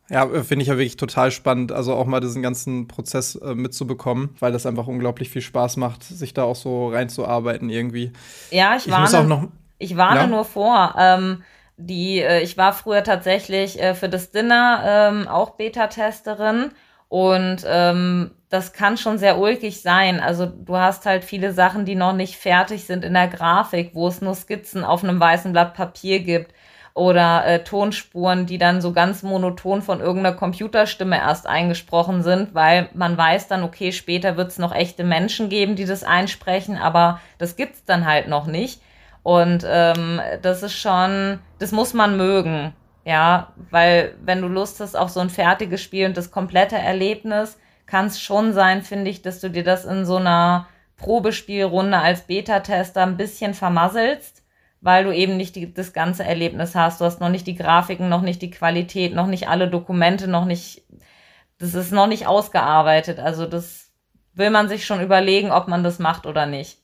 [0.10, 3.54] Ja, äh, finde ich ja wirklich total spannend, also auch mal diesen ganzen Prozess äh,
[3.54, 8.12] mitzubekommen, weil das einfach unglaublich viel Spaß macht, sich da auch so reinzuarbeiten irgendwie.
[8.50, 10.28] Ja, ich, ich warne, noch, ich warne ja?
[10.28, 10.96] nur vor.
[10.98, 11.44] Ähm,
[11.78, 16.72] die, äh, ich war früher tatsächlich äh, für das Dinner ähm, auch Beta-Testerin
[17.10, 20.20] und ähm, das kann schon sehr ulkig sein.
[20.20, 24.08] Also du hast halt viele Sachen, die noch nicht fertig sind in der Grafik, wo
[24.08, 26.54] es nur Skizzen auf einem weißen Blatt Papier gibt
[26.98, 32.90] oder äh, Tonspuren, die dann so ganz monoton von irgendeiner Computerstimme erst eingesprochen sind, weil
[32.96, 37.22] man weiß dann, okay, später wird es noch echte Menschen geben, die das einsprechen, aber
[37.38, 38.82] das gibt's dann halt noch nicht.
[39.22, 42.74] Und ähm, das ist schon, das muss man mögen,
[43.06, 47.60] ja, weil wenn du Lust hast auf so ein fertiges Spiel und das komplette Erlebnis,
[47.86, 52.22] kann es schon sein, finde ich, dass du dir das in so einer Probespielrunde als
[52.22, 54.42] Beta-Tester ein bisschen vermasselst
[54.82, 57.02] weil du eben nicht die, das ganze Erlebnis hast.
[57.02, 60.46] Du hast noch nicht die Grafiken, noch nicht die Qualität, noch nicht alle Dokumente, noch
[60.46, 60.84] nicht,
[61.58, 63.20] das ist noch nicht ausgearbeitet.
[63.20, 63.92] Also das
[64.34, 66.78] will man sich schon überlegen, ob man das macht oder nicht.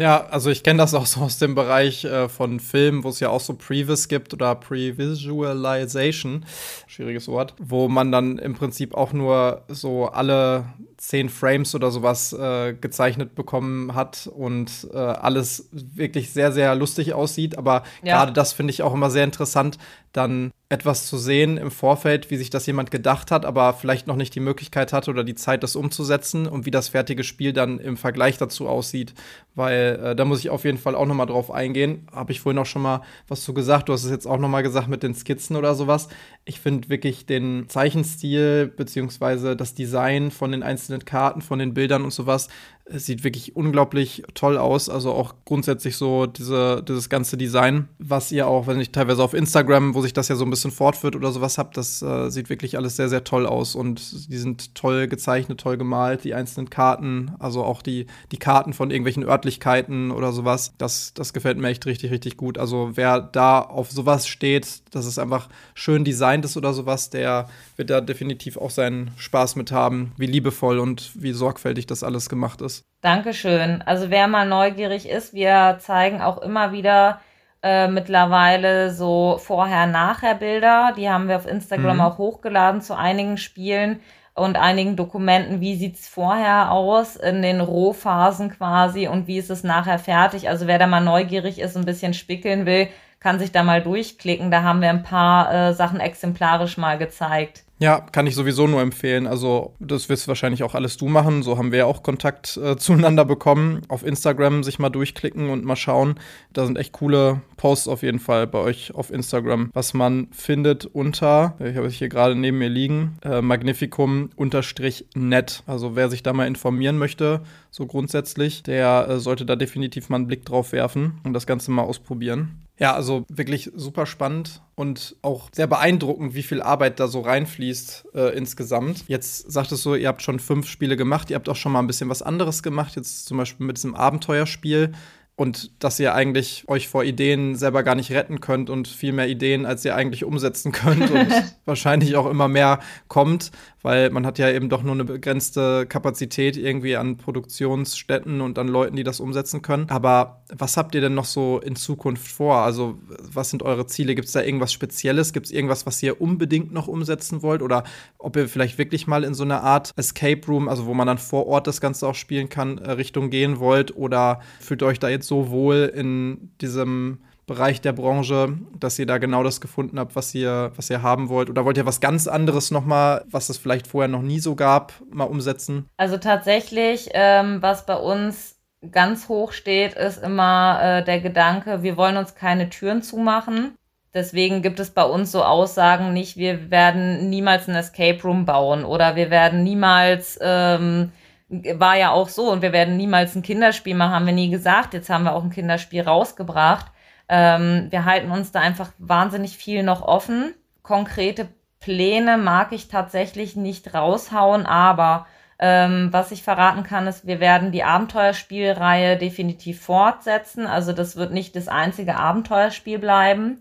[0.00, 3.20] Ja, also ich kenne das auch so aus dem Bereich äh, von Filmen, wo es
[3.20, 6.46] ja auch so Previs gibt oder Previsualization,
[6.86, 12.34] schwieriges Wort, wo man dann im Prinzip auch nur so alle zehn Frames oder sowas
[12.34, 17.56] äh, gezeichnet bekommen hat und äh, alles wirklich sehr, sehr lustig aussieht.
[17.56, 18.18] Aber ja.
[18.18, 19.78] gerade das finde ich auch immer sehr interessant,
[20.12, 24.14] dann etwas zu sehen im Vorfeld, wie sich das jemand gedacht hat, aber vielleicht noch
[24.14, 27.80] nicht die Möglichkeit hatte oder die Zeit, das umzusetzen und wie das fertige Spiel dann
[27.80, 29.14] im Vergleich dazu aussieht.
[29.54, 32.06] Weil äh, da muss ich auf jeden Fall auch noch mal drauf eingehen.
[32.12, 33.88] Habe ich vorhin auch schon mal was zu gesagt.
[33.88, 36.08] Du hast es jetzt auch noch mal gesagt mit den Skizzen oder sowas.
[36.44, 42.04] Ich finde wirklich den Zeichenstil beziehungsweise das Design von den einzelnen Karten, von den Bildern
[42.04, 42.48] und sowas
[42.92, 44.88] es sieht wirklich unglaublich toll aus.
[44.88, 49.34] Also auch grundsätzlich so diese, dieses ganze Design, was ihr auch, wenn ich teilweise auf
[49.34, 52.50] Instagram, wo sich das ja so ein bisschen fortführt oder sowas habt, das äh, sieht
[52.50, 53.74] wirklich alles sehr, sehr toll aus.
[53.74, 58.72] Und die sind toll gezeichnet, toll gemalt, die einzelnen Karten, also auch die, die Karten
[58.72, 60.74] von irgendwelchen Örtlichkeiten oder sowas.
[60.78, 62.58] Das, das gefällt mir echt richtig, richtig gut.
[62.58, 67.48] Also wer da auf sowas steht, dass es einfach schön designt ist oder sowas, der
[67.76, 72.28] wird da definitiv auch seinen Spaß mit haben, wie liebevoll und wie sorgfältig das alles
[72.28, 72.79] gemacht ist.
[73.00, 73.82] Dankeschön.
[73.82, 77.20] Also wer mal neugierig ist, wir zeigen auch immer wieder
[77.62, 80.92] äh, mittlerweile so Vorher-Nachher-Bilder.
[80.96, 82.00] Die haben wir auf Instagram mhm.
[82.02, 84.00] auch hochgeladen zu einigen Spielen
[84.34, 85.60] und einigen Dokumenten.
[85.60, 90.48] Wie sieht's vorher aus in den Rohphasen quasi und wie ist es nachher fertig?
[90.48, 94.50] Also wer da mal neugierig ist, ein bisschen spickeln will, kann sich da mal durchklicken.
[94.50, 97.64] Da haben wir ein paar äh, Sachen exemplarisch mal gezeigt.
[97.80, 99.26] Ja, kann ich sowieso nur empfehlen.
[99.26, 101.42] Also, das wirst wahrscheinlich auch alles du machen.
[101.42, 103.80] So haben wir ja auch Kontakt äh, zueinander bekommen.
[103.88, 106.16] Auf Instagram sich mal durchklicken und mal schauen.
[106.52, 110.84] Da sind echt coole Posts auf jeden Fall bei euch auf Instagram, was man findet
[110.84, 115.62] unter, ich habe es hier gerade neben mir liegen, äh, magnificum-net.
[115.66, 117.40] Also, wer sich da mal informieren möchte,
[117.70, 121.70] so grundsätzlich, der äh, sollte da definitiv mal einen Blick drauf werfen und das Ganze
[121.70, 122.66] mal ausprobieren.
[122.78, 128.06] Ja, also wirklich super spannend und auch sehr beeindruckend, wie viel Arbeit da so reinfließt
[128.14, 129.04] äh, insgesamt.
[129.06, 131.80] Jetzt sagt es so, ihr habt schon fünf Spiele gemacht, ihr habt auch schon mal
[131.80, 134.92] ein bisschen was anderes gemacht, jetzt zum Beispiel mit diesem Abenteuerspiel
[135.40, 139.26] und dass ihr eigentlich euch vor Ideen selber gar nicht retten könnt und viel mehr
[139.26, 141.28] Ideen, als ihr eigentlich umsetzen könnt und
[141.64, 143.50] wahrscheinlich auch immer mehr kommt,
[143.82, 148.68] weil man hat ja eben doch nur eine begrenzte Kapazität irgendwie an Produktionsstätten und an
[148.68, 149.88] Leuten, die das umsetzen können.
[149.88, 152.56] Aber was habt ihr denn noch so in Zukunft vor?
[152.56, 154.14] Also was sind eure Ziele?
[154.14, 155.32] Gibt es da irgendwas Spezielles?
[155.32, 157.62] Gibt es irgendwas, was ihr unbedingt noch umsetzen wollt?
[157.62, 157.84] Oder
[158.18, 161.18] ob ihr vielleicht wirklich mal in so eine Art Escape Room, also wo man dann
[161.18, 163.96] vor Ort das Ganze auch spielen kann, äh, Richtung gehen wollt?
[163.96, 167.18] Oder fühlt ihr euch da jetzt so wohl in diesem
[167.50, 171.28] Bereich der Branche, dass ihr da genau das gefunden habt, was ihr, was ihr haben
[171.28, 171.50] wollt?
[171.50, 174.92] Oder wollt ihr was ganz anderes nochmal, was es vielleicht vorher noch nie so gab,
[175.10, 175.86] mal umsetzen?
[175.96, 178.60] Also tatsächlich, ähm, was bei uns
[178.92, 183.74] ganz hoch steht, ist immer äh, der Gedanke, wir wollen uns keine Türen zumachen.
[184.14, 188.84] Deswegen gibt es bei uns so Aussagen nicht, wir werden niemals ein Escape Room bauen
[188.84, 191.10] oder wir werden niemals ähm,
[191.48, 194.94] war ja auch so und wir werden niemals ein Kinderspiel machen, haben wir nie gesagt.
[194.94, 196.86] Jetzt haben wir auch ein Kinderspiel rausgebracht.
[197.32, 200.52] Ähm, wir halten uns da einfach wahnsinnig viel noch offen.
[200.82, 205.26] Konkrete Pläne mag ich tatsächlich nicht raushauen, aber
[205.60, 210.66] ähm, was ich verraten kann, ist, wir werden die Abenteuerspielreihe definitiv fortsetzen.
[210.66, 213.60] Also das wird nicht das einzige Abenteuerspiel bleiben.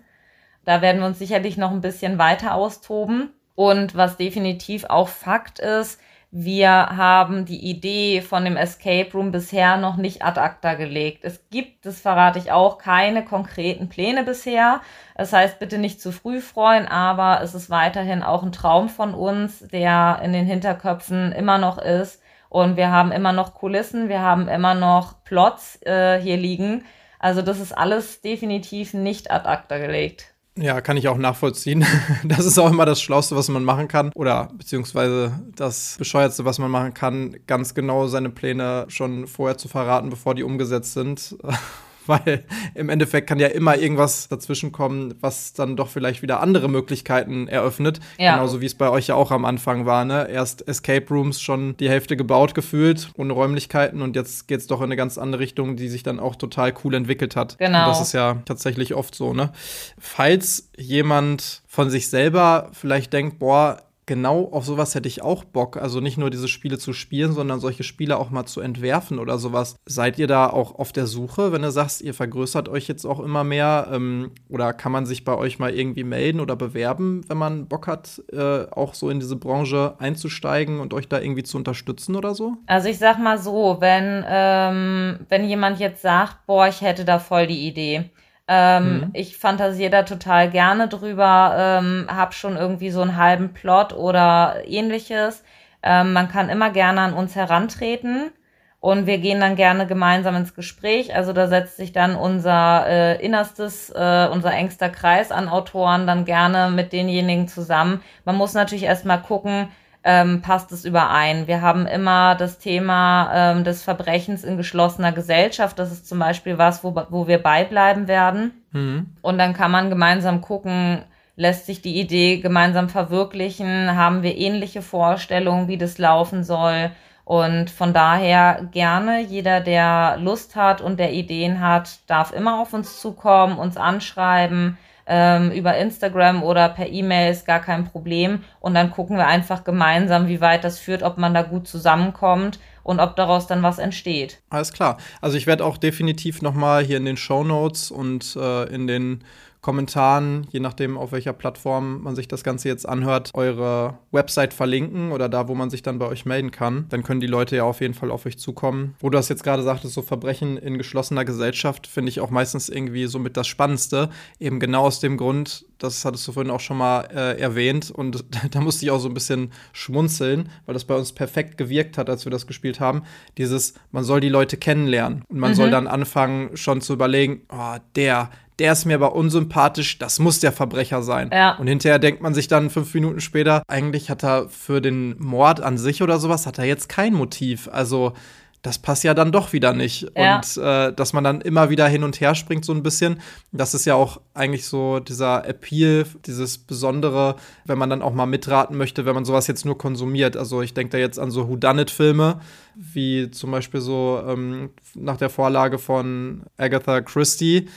[0.66, 3.34] Da werden wir uns sicherlich noch ein bisschen weiter austoben.
[3.54, 6.02] Und was definitiv auch Fakt ist,
[6.32, 11.24] wir haben die Idee von dem Escape Room bisher noch nicht ad acta gelegt.
[11.24, 14.82] Es gibt, das verrate ich auch, keine konkreten Pläne bisher.
[15.16, 19.16] Das heißt, bitte nicht zu früh freuen, aber es ist weiterhin auch ein Traum von
[19.16, 22.22] uns, der in den Hinterköpfen immer noch ist.
[22.50, 26.86] Und wir haben immer noch Kulissen, wir haben immer noch Plots äh, hier liegen.
[27.18, 30.36] Also das ist alles definitiv nicht ad acta gelegt.
[30.58, 31.86] Ja, kann ich auch nachvollziehen.
[32.26, 34.12] Das ist auch immer das Schlauste, was man machen kann.
[34.14, 39.68] Oder beziehungsweise das Bescheuertste, was man machen kann, ganz genau seine Pläne schon vorher zu
[39.68, 41.38] verraten, bevor die umgesetzt sind
[42.10, 42.44] weil
[42.74, 47.48] im Endeffekt kann ja immer irgendwas dazwischen kommen, was dann doch vielleicht wieder andere Möglichkeiten
[47.48, 48.00] eröffnet.
[48.18, 48.34] Ja.
[48.34, 50.28] Genauso wie es bei euch ja auch am Anfang war, ne?
[50.30, 54.80] Erst Escape Rooms schon die Hälfte gebaut gefühlt, ohne Räumlichkeiten und jetzt geht es doch
[54.80, 57.58] in eine ganz andere Richtung, die sich dann auch total cool entwickelt hat.
[57.60, 57.84] Genau.
[57.84, 59.52] Und das ist ja tatsächlich oft so, ne?
[60.00, 65.78] Falls jemand von sich selber vielleicht denkt, boah, genau auf sowas hätte ich auch Bock.
[65.78, 69.38] Also nicht nur diese Spiele zu spielen, sondern solche Spiele auch mal zu entwerfen oder
[69.38, 69.76] sowas.
[69.86, 73.20] Seid ihr da auch auf der Suche, wenn du sagst, ihr vergrößert euch jetzt auch
[73.20, 73.88] immer mehr?
[73.94, 77.86] Ähm, oder kann man sich bei euch mal irgendwie melden oder bewerben, wenn man Bock
[77.86, 82.34] hat, äh, auch so in diese Branche einzusteigen und euch da irgendwie zu unterstützen oder
[82.34, 82.58] so?
[82.66, 87.20] Also ich sag mal so, wenn, ähm, wenn jemand jetzt sagt, boah, ich hätte da
[87.20, 88.10] voll die Idee
[88.52, 89.10] ähm, mhm.
[89.14, 94.64] Ich fantasiere da total gerne drüber, ähm, habe schon irgendwie so einen halben Plot oder
[94.66, 95.44] ähnliches.
[95.84, 98.32] Ähm, man kann immer gerne an uns herantreten
[98.80, 101.14] und wir gehen dann gerne gemeinsam ins Gespräch.
[101.14, 106.26] Also da setzt sich dann unser äh, innerstes, äh, unser engster Kreis an Autoren dann
[106.26, 108.02] gerne mit denjenigen zusammen.
[108.26, 109.68] Man muss natürlich erstmal gucken,
[110.04, 111.48] ähm, passt es überein.
[111.48, 115.78] Wir haben immer das Thema ähm, des Verbrechens in geschlossener Gesellschaft.
[115.78, 118.52] Das ist zum Beispiel was, wo, wo wir beibleiben werden.
[118.72, 119.08] Mhm.
[119.22, 121.04] Und dann kann man gemeinsam gucken,
[121.36, 126.92] lässt sich die Idee gemeinsam verwirklichen, haben wir ähnliche Vorstellungen, wie das laufen soll.
[127.26, 132.74] Und von daher gerne, jeder, der Lust hat und der Ideen hat, darf immer auf
[132.74, 134.78] uns zukommen, uns anschreiben
[135.10, 138.44] ähm, über Instagram oder per E-Mail ist gar kein Problem.
[138.60, 142.60] Und dann gucken wir einfach gemeinsam, wie weit das führt, ob man da gut zusammenkommt
[142.84, 144.40] und ob daraus dann was entsteht.
[144.50, 144.98] Alles klar.
[145.20, 148.88] Also ich werde auch definitiv noch mal hier in den Show Notes und äh, in
[148.88, 149.24] den
[149.62, 155.12] Kommentaren, je nachdem, auf welcher Plattform man sich das Ganze jetzt anhört, eure Website verlinken
[155.12, 156.86] oder da, wo man sich dann bei euch melden kann.
[156.90, 158.96] Dann können die Leute ja auf jeden Fall auf euch zukommen.
[159.00, 162.70] Wo du das jetzt gerade sagtest, so Verbrechen in geschlossener Gesellschaft, finde ich auch meistens
[162.70, 164.10] irgendwie so mit das Spannendste.
[164.40, 168.24] Eben genau aus dem Grund, das hattest du vorhin auch schon mal äh, erwähnt und
[168.52, 172.10] da musste ich auch so ein bisschen schmunzeln, weil das bei uns perfekt gewirkt hat,
[172.10, 173.04] als wir das gespielt haben.
[173.38, 175.56] Dieses, man soll die Leute kennenlernen und man mhm.
[175.56, 178.30] soll dann anfangen, schon zu überlegen, oh, der,
[178.60, 181.30] der ist mir aber unsympathisch, das muss der Verbrecher sein.
[181.34, 181.56] Ja.
[181.56, 185.62] Und hinterher denkt man sich dann fünf Minuten später, eigentlich hat er für den Mord
[185.62, 187.70] an sich oder sowas, hat er jetzt kein Motiv.
[187.72, 188.14] Also
[188.62, 190.12] das passt ja dann doch wieder nicht.
[190.18, 190.36] Ja.
[190.36, 193.22] Und äh, dass man dann immer wieder hin und her springt, so ein bisschen.
[193.54, 198.26] Das ist ja auch eigentlich so dieser Appeal, dieses Besondere, wenn man dann auch mal
[198.26, 200.36] mitraten möchte, wenn man sowas jetzt nur konsumiert.
[200.36, 202.42] Also ich denke da jetzt an so Whodunit-Filme,
[202.76, 207.70] wie zum Beispiel so ähm, nach der Vorlage von Agatha Christie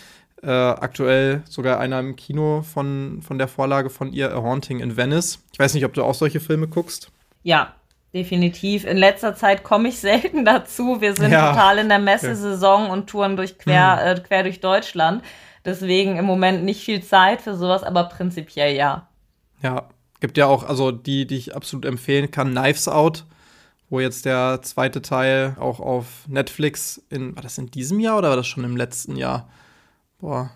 [0.42, 4.96] äh, aktuell sogar einer im Kino von, von der Vorlage von ihr, A Haunting in
[4.96, 5.38] Venice.
[5.52, 7.12] Ich weiß nicht, ob du auch solche Filme guckst.
[7.42, 7.74] Ja,
[8.12, 8.84] definitiv.
[8.84, 11.00] In letzter Zeit komme ich selten dazu.
[11.00, 11.50] Wir sind ja.
[11.50, 14.18] total in der Messesaison und touren durch quer, mhm.
[14.18, 15.22] äh, quer durch Deutschland.
[15.64, 19.06] Deswegen im Moment nicht viel Zeit für sowas, aber prinzipiell ja.
[19.62, 19.88] Ja,
[20.18, 23.24] gibt ja auch, also die, die ich absolut empfehlen kann, Knives Out,
[23.88, 28.30] wo jetzt der zweite Teil auch auf Netflix in, war das in diesem Jahr oder
[28.30, 29.48] war das schon im letzten Jahr?
[30.22, 30.52] Boah.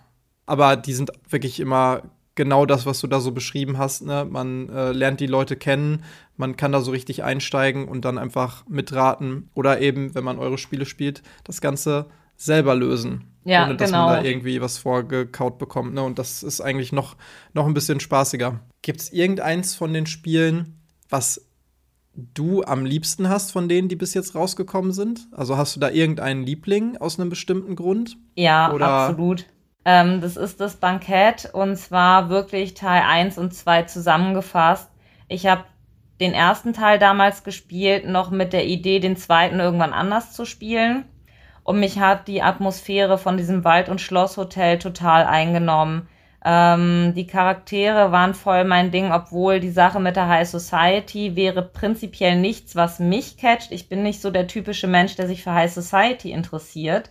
[0.47, 2.03] Aber die sind wirklich immer
[2.37, 4.07] genau das, was du da so beschrieben hast.
[4.07, 4.25] Ne?
[4.25, 6.05] Man äh, lernt die Leute kennen,
[6.37, 10.57] man kann da so richtig einsteigen und dann einfach mitraten oder eben, wenn man eure
[10.57, 12.07] Spiele spielt, das Ganze
[12.37, 13.25] selber lösen.
[13.45, 14.07] Ja, ohne dass genau.
[14.07, 15.95] man da irgendwie was vorgekaut bekommt.
[15.95, 16.03] Ne?
[16.03, 17.17] Und das ist eigentlich noch,
[17.53, 18.61] noch ein bisschen spaßiger.
[18.83, 21.49] Gibt es irgendeins von den Spielen, was
[22.15, 25.29] du am liebsten hast von denen, die bis jetzt rausgekommen sind?
[25.33, 28.17] Also hast du da irgendeinen Liebling aus einem bestimmten Grund?
[28.37, 29.47] Ja, Oder absolut.
[29.87, 34.91] Ähm, das ist das Bankett und zwar wirklich Teil 1 und 2 zusammengefasst.
[35.29, 35.63] Ich habe
[36.19, 41.05] den ersten Teil damals gespielt, noch mit der Idee, den zweiten irgendwann anders zu spielen.
[41.63, 46.09] Und mich hat die Atmosphäre von diesem Wald- und Schlosshotel total eingenommen.
[46.45, 51.63] Ähm, die Charaktere waren voll mein Ding, obwohl die Sache mit der High Society wäre
[51.63, 53.71] prinzipiell nichts, was mich catcht.
[53.71, 57.11] Ich bin nicht so der typische Mensch, der sich für High Society interessiert.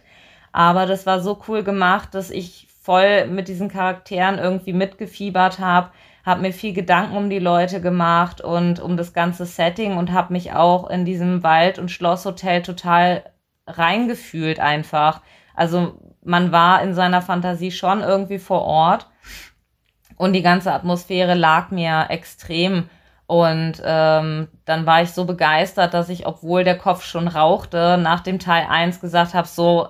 [0.56, 5.90] Aber das war so cool gemacht, dass ich voll mit diesen Charakteren irgendwie mitgefiebert habe,
[6.26, 10.32] habe mir viel Gedanken um die Leute gemacht und um das ganze Setting und habe
[10.32, 13.26] mich auch in diesem Wald- und Schlosshotel total
[13.68, 15.20] reingefühlt einfach.
[15.56, 19.08] Also man war in seiner Fantasie schon irgendwie vor Ort
[20.16, 22.88] und die ganze Atmosphäre lag mir extrem.
[23.28, 28.22] Und ähm, dann war ich so begeistert, dass ich, obwohl der Kopf schon rauchte, nach
[28.22, 29.90] dem Teil 1 gesagt habe, so,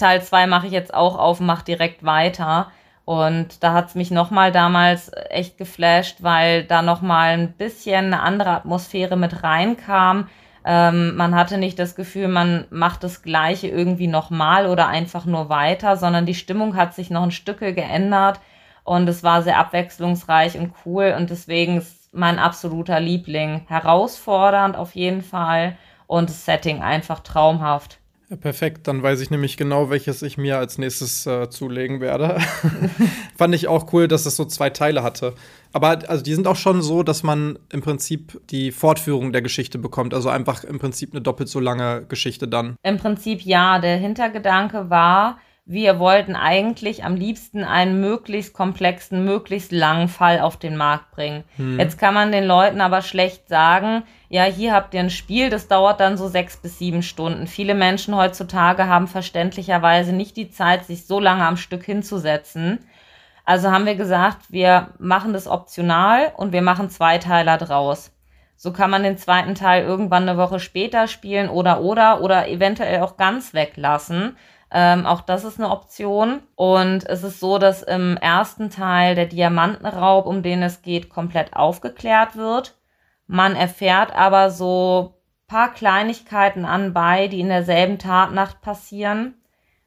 [0.00, 2.72] Teil 2 mache ich jetzt auch auf, mach direkt weiter.
[3.04, 8.50] Und da hat's mich nochmal damals echt geflasht, weil da nochmal ein bisschen eine andere
[8.50, 10.28] Atmosphäre mit reinkam.
[10.64, 15.48] Ähm, man hatte nicht das Gefühl, man macht das Gleiche irgendwie nochmal oder einfach nur
[15.48, 18.40] weiter, sondern die Stimmung hat sich noch ein Stückel geändert
[18.84, 23.62] und es war sehr abwechslungsreich und cool und deswegen ist mein absoluter Liebling.
[23.68, 25.76] Herausfordernd auf jeden Fall
[26.06, 27.99] und das Setting einfach traumhaft.
[28.36, 32.38] Perfekt, dann weiß ich nämlich genau, welches ich mir als nächstes äh, zulegen werde.
[33.36, 35.34] Fand ich auch cool, dass es so zwei Teile hatte.
[35.72, 39.78] Aber also die sind auch schon so, dass man im Prinzip die Fortführung der Geschichte
[39.78, 40.14] bekommt.
[40.14, 42.76] Also einfach im Prinzip eine doppelt so lange Geschichte dann.
[42.84, 43.80] Im Prinzip ja.
[43.80, 45.38] Der Hintergedanke war,
[45.72, 51.44] wir wollten eigentlich am liebsten einen möglichst komplexen, möglichst langen Fall auf den Markt bringen.
[51.58, 51.78] Hm.
[51.78, 55.68] Jetzt kann man den Leuten aber schlecht sagen, ja, hier habt ihr ein Spiel, das
[55.68, 57.46] dauert dann so sechs bis sieben Stunden.
[57.46, 62.80] Viele Menschen heutzutage haben verständlicherweise nicht die Zeit, sich so lange am Stück hinzusetzen.
[63.44, 68.10] Also haben wir gesagt, wir machen das optional und wir machen Zweiteiler draus
[68.56, 73.02] So kann man den zweiten Teil irgendwann eine Woche später spielen oder oder oder eventuell
[73.02, 74.36] auch ganz weglassen.
[74.72, 76.40] Ähm, auch das ist eine Option.
[76.54, 81.54] Und es ist so, dass im ersten Teil der Diamantenraub, um den es geht, komplett
[81.54, 82.76] aufgeklärt wird.
[83.26, 89.34] Man erfährt aber so paar Kleinigkeiten anbei, die in derselben Tatnacht passieren,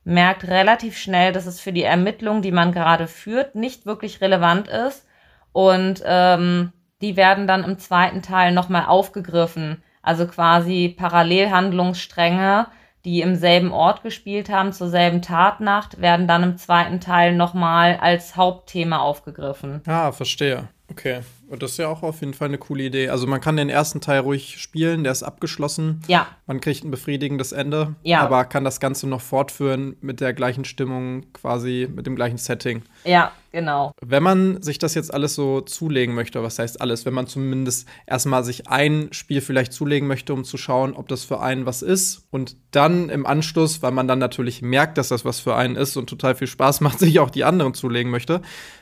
[0.04, 4.68] merkt relativ schnell, dass es für die Ermittlung, die man gerade führt, nicht wirklich relevant
[4.68, 5.08] ist.
[5.54, 9.82] Und ähm, die werden dann im zweiten Teil nochmal aufgegriffen.
[10.02, 12.68] Also quasi Parallelhandlungsstränge,
[13.06, 17.98] die im selben Ort gespielt haben, zur selben Tatnacht, werden dann im zweiten Teil nochmal
[18.02, 19.82] als Hauptthema aufgegriffen.
[19.86, 20.70] Ah, verstehe.
[20.90, 21.22] Okay.
[21.54, 23.10] Und das ist ja auch auf jeden Fall eine coole Idee.
[23.10, 26.02] Also man kann den ersten Teil ruhig spielen, der ist abgeschlossen.
[26.08, 26.26] Ja.
[26.48, 27.94] Man kriegt ein befriedigendes Ende.
[28.02, 28.22] Ja.
[28.22, 32.82] Aber kann das Ganze noch fortführen mit der gleichen Stimmung, quasi mit dem gleichen Setting.
[33.04, 33.92] Ja, genau.
[34.02, 37.88] Wenn man sich das jetzt alles so zulegen möchte, was heißt alles, wenn man zumindest
[38.08, 41.84] erstmal sich ein Spiel vielleicht zulegen möchte, um zu schauen, ob das für einen was
[41.84, 45.76] ist und dann im Anschluss, weil man dann natürlich merkt, dass das was für einen
[45.76, 48.42] ist und total viel Spaß macht, sich auch die anderen zulegen möchte,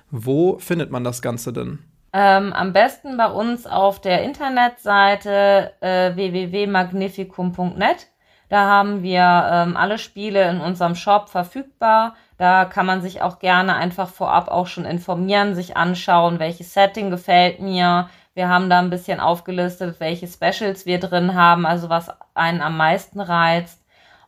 [0.09, 1.79] wo findet man das Ganze denn?
[2.13, 8.07] Ähm, am besten bei uns auf der Internetseite äh, www.magnificum.net.
[8.49, 12.15] Da haben wir ähm, alle Spiele in unserem Shop verfügbar.
[12.37, 17.11] Da kann man sich auch gerne einfach vorab auch schon informieren, sich anschauen, welches Setting
[17.11, 18.09] gefällt mir.
[18.33, 22.75] Wir haben da ein bisschen aufgelistet, welche Specials wir drin haben, also was einen am
[22.75, 23.81] meisten reizt.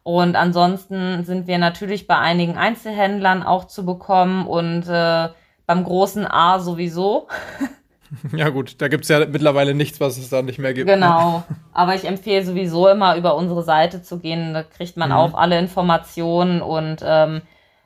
[0.03, 5.29] Und ansonsten sind wir natürlich bei einigen Einzelhändlern auch zu bekommen und äh,
[5.65, 7.27] beim großen A sowieso.
[8.36, 10.88] Ja, gut, da gibt es ja mittlerweile nichts, was es da nicht mehr gibt.
[10.88, 10.95] Ne?
[10.95, 11.43] Genau.
[11.74, 14.53] Aber ich empfehle sowieso immer über unsere Seite zu gehen.
[14.53, 15.16] Da kriegt man mhm.
[15.16, 17.41] auch alle Informationen und ähm,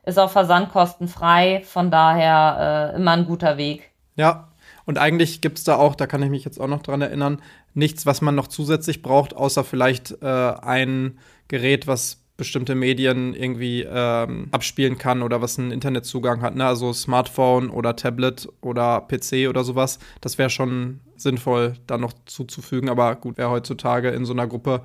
[0.05, 1.61] ist auch versandkostenfrei.
[1.65, 3.91] Von daher äh, immer ein guter Weg.
[4.15, 4.49] Ja,
[4.85, 7.41] und eigentlich gibt es da auch, da kann ich mich jetzt auch noch dran erinnern,
[7.73, 11.19] nichts, was man noch zusätzlich braucht, außer vielleicht äh, ein
[11.49, 16.65] Gerät, was bestimmte Medien irgendwie ähm, abspielen kann oder was einen Internetzugang hat, ne?
[16.65, 19.97] also Smartphone oder Tablet oder PC oder sowas.
[20.21, 22.89] Das wäre schon sinnvoll, da noch zuzufügen.
[22.89, 24.81] Aber gut, wer heutzutage in so einer Gruppe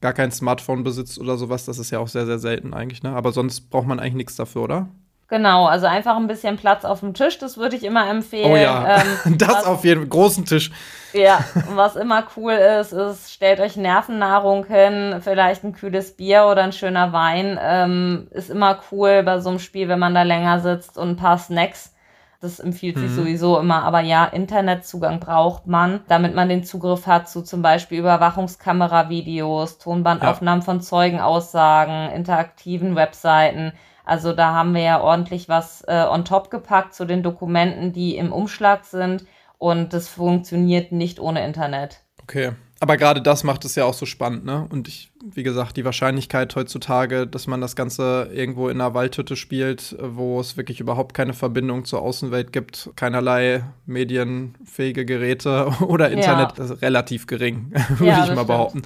[0.00, 3.02] gar kein Smartphone besitzt oder sowas, das ist ja auch sehr, sehr selten eigentlich.
[3.02, 3.10] Ne?
[3.10, 4.88] Aber sonst braucht man eigentlich nichts dafür, oder?
[5.28, 8.52] Genau, also einfach ein bisschen Platz auf dem Tisch, das würde ich immer empfehlen.
[8.52, 10.70] Oh ja, ähm, das was, auf jeden großen Tisch.
[11.12, 11.40] Ja,
[11.74, 16.72] was immer cool ist, ist, stellt euch Nervennahrung hin, vielleicht ein kühles Bier oder ein
[16.72, 17.58] schöner Wein.
[17.60, 21.16] Ähm, ist immer cool bei so einem Spiel, wenn man da länger sitzt und ein
[21.16, 21.92] paar Snacks.
[22.40, 23.14] Das empfiehlt sich mhm.
[23.14, 23.82] sowieso immer.
[23.82, 30.60] Aber ja, Internetzugang braucht man, damit man den Zugriff hat zu zum Beispiel Überwachungskamera-Videos, Tonbandaufnahmen
[30.60, 30.64] ja.
[30.64, 33.72] von Zeugenaussagen, interaktiven Webseiten.
[34.06, 38.16] Also da haben wir ja ordentlich was äh, on top gepackt zu den Dokumenten, die
[38.16, 39.26] im Umschlag sind.
[39.58, 42.00] Und das funktioniert nicht ohne Internet.
[42.22, 42.52] Okay.
[42.78, 44.66] Aber gerade das macht es ja auch so spannend, ne?
[44.68, 49.34] Und ich, wie gesagt, die Wahrscheinlichkeit heutzutage, dass man das Ganze irgendwo in einer Waldhütte
[49.34, 56.58] spielt, wo es wirklich überhaupt keine Verbindung zur Außenwelt gibt, keinerlei medienfähige Geräte oder Internet,
[56.58, 56.64] ja.
[56.64, 58.46] ist relativ gering, würde ja, ich mal stimmt.
[58.46, 58.82] behaupten.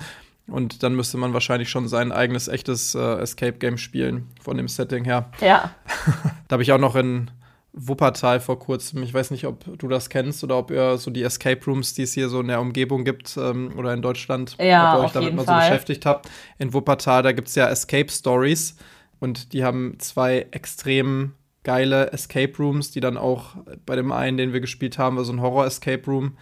[0.51, 5.05] Und dann müsste man wahrscheinlich schon sein eigenes echtes äh, Escape-Game spielen, von dem Setting
[5.05, 5.31] her.
[5.41, 5.71] Ja.
[6.49, 7.31] da habe ich auch noch in
[7.73, 11.23] Wuppertal vor kurzem, ich weiß nicht, ob du das kennst oder ob ihr so die
[11.23, 14.95] Escape Rooms, die es hier so in der Umgebung gibt ähm, oder in Deutschland, ja,
[14.95, 15.69] ob ihr euch damit mal so Fall.
[15.71, 16.29] beschäftigt habt.
[16.59, 18.75] In Wuppertal, da gibt es ja Escape Stories
[19.21, 24.53] und die haben zwei extrem geile Escape Rooms, die dann auch bei dem einen, den
[24.53, 26.37] wir gespielt haben, war so ein Horror-Escape Room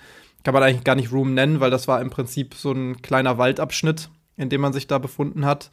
[0.45, 3.39] kann man eigentlich gar nicht Room nennen, weil das war im Prinzip so ein kleiner
[3.39, 5.71] Waldabschnitt, in dem man sich da befunden hat.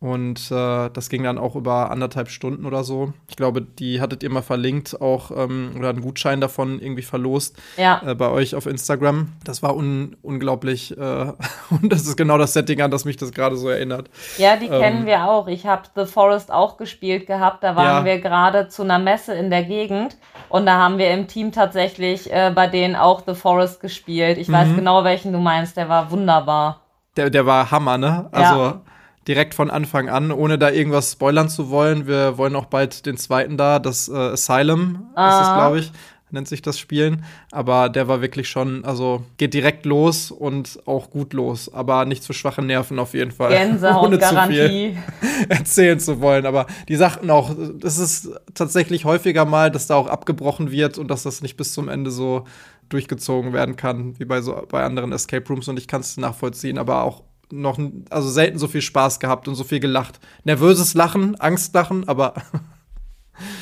[0.00, 3.12] Und äh, das ging dann auch über anderthalb Stunden oder so.
[3.26, 7.56] Ich glaube, die hattet ihr mal verlinkt, auch ähm, oder einen Gutschein davon irgendwie verlost
[7.76, 8.00] ja.
[8.06, 9.32] äh, bei euch auf Instagram.
[9.42, 10.96] Das war un unglaublich.
[10.96, 11.00] Äh,
[11.70, 14.08] und das ist genau das Setting, an das mich das gerade so erinnert.
[14.36, 15.48] Ja, die ähm, kennen wir auch.
[15.48, 17.64] Ich habe The Forest auch gespielt gehabt.
[17.64, 18.04] Da waren ja.
[18.04, 20.16] wir gerade zu einer Messe in der Gegend.
[20.48, 24.38] Und da haben wir im Team tatsächlich äh, bei denen auch The Forest gespielt.
[24.38, 24.52] Ich mhm.
[24.52, 25.76] weiß genau, welchen du meinst.
[25.76, 26.82] Der war wunderbar.
[27.16, 28.28] Der, der war Hammer, ne?
[28.30, 28.62] Also.
[28.62, 28.80] Ja
[29.28, 32.06] direkt von Anfang an, ohne da irgendwas spoilern zu wollen.
[32.06, 35.28] Wir wollen auch bald den zweiten da, das äh, Asylum, ah.
[35.28, 35.92] ist es, glaube ich,
[36.30, 37.24] nennt sich das Spielen.
[37.52, 42.22] Aber der war wirklich schon, also geht direkt los und auch gut los, aber nicht
[42.22, 43.50] zu schwache Nerven auf jeden Fall.
[43.50, 44.56] Gänsehaut, ohne Garantie.
[44.56, 44.96] zu viel
[45.50, 46.46] erzählen zu wollen.
[46.46, 51.08] Aber die sagten auch, es ist tatsächlich häufiger mal, dass da auch abgebrochen wird und
[51.08, 52.44] dass das nicht bis zum Ende so
[52.88, 56.78] durchgezogen werden kann, wie bei so bei anderen Escape Rooms und ich kann es nachvollziehen,
[56.78, 57.78] aber auch noch
[58.10, 60.20] also selten so viel Spaß gehabt und so viel gelacht.
[60.44, 62.34] Nervöses Lachen, Angstlachen, aber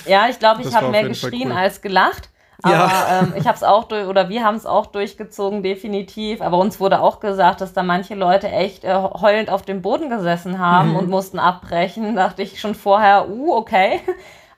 [0.07, 1.57] Ja, ich glaube, ich habe mehr geschrien cool.
[1.57, 2.31] als gelacht.
[2.63, 3.21] Aber ja.
[3.21, 6.41] ähm, ich habe es auch durch, oder wir haben es auch durchgezogen, definitiv.
[6.41, 10.09] Aber uns wurde auch gesagt, dass da manche Leute echt äh, heulend auf dem Boden
[10.09, 10.97] gesessen haben mhm.
[10.97, 12.17] und mussten abbrechen.
[12.17, 14.01] Da dachte ich schon vorher, uh, okay.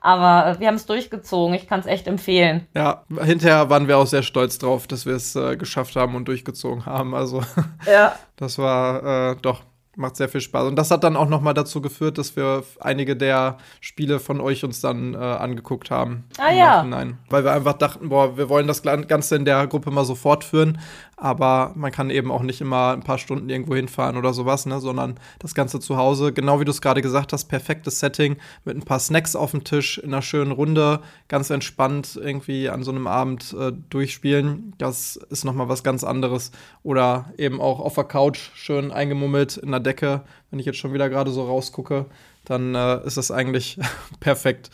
[0.01, 1.53] Aber äh, wir haben es durchgezogen.
[1.55, 2.67] Ich kann es echt empfehlen.
[2.75, 6.27] Ja, hinterher waren wir auch sehr stolz drauf, dass wir es äh, geschafft haben und
[6.27, 7.13] durchgezogen haben.
[7.13, 7.43] Also,
[7.85, 8.15] ja.
[8.35, 9.63] das war äh, doch
[9.99, 10.67] macht sehr viel Spaß.
[10.67, 14.39] Und das hat dann auch noch mal dazu geführt, dass wir einige der Spiele von
[14.39, 16.23] euch uns dann äh, angeguckt haben.
[16.37, 16.83] Ah ja.
[16.83, 20.15] Nein, weil wir einfach dachten, boah, wir wollen das Ganze in der Gruppe mal so
[20.15, 20.79] fortführen
[21.19, 24.79] aber man kann eben auch nicht immer ein paar Stunden irgendwo hinfahren oder sowas, ne,
[24.79, 28.77] sondern das Ganze zu Hause, genau wie du es gerade gesagt hast, perfektes Setting mit
[28.77, 32.91] ein paar Snacks auf dem Tisch in einer schönen Runde, ganz entspannt irgendwie an so
[32.91, 34.73] einem Abend äh, durchspielen.
[34.77, 36.51] Das ist noch mal was ganz anderes
[36.83, 40.93] oder eben auch auf der Couch schön eingemummelt in der Decke, wenn ich jetzt schon
[40.93, 42.05] wieder gerade so rausgucke,
[42.45, 43.77] dann äh, ist das eigentlich
[44.19, 44.69] perfekt.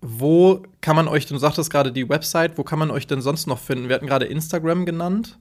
[0.00, 3.46] Wo kann man euch, du sagtest gerade die Website, wo kann man euch denn sonst
[3.46, 3.88] noch finden?
[3.88, 5.38] Wir hatten gerade Instagram genannt.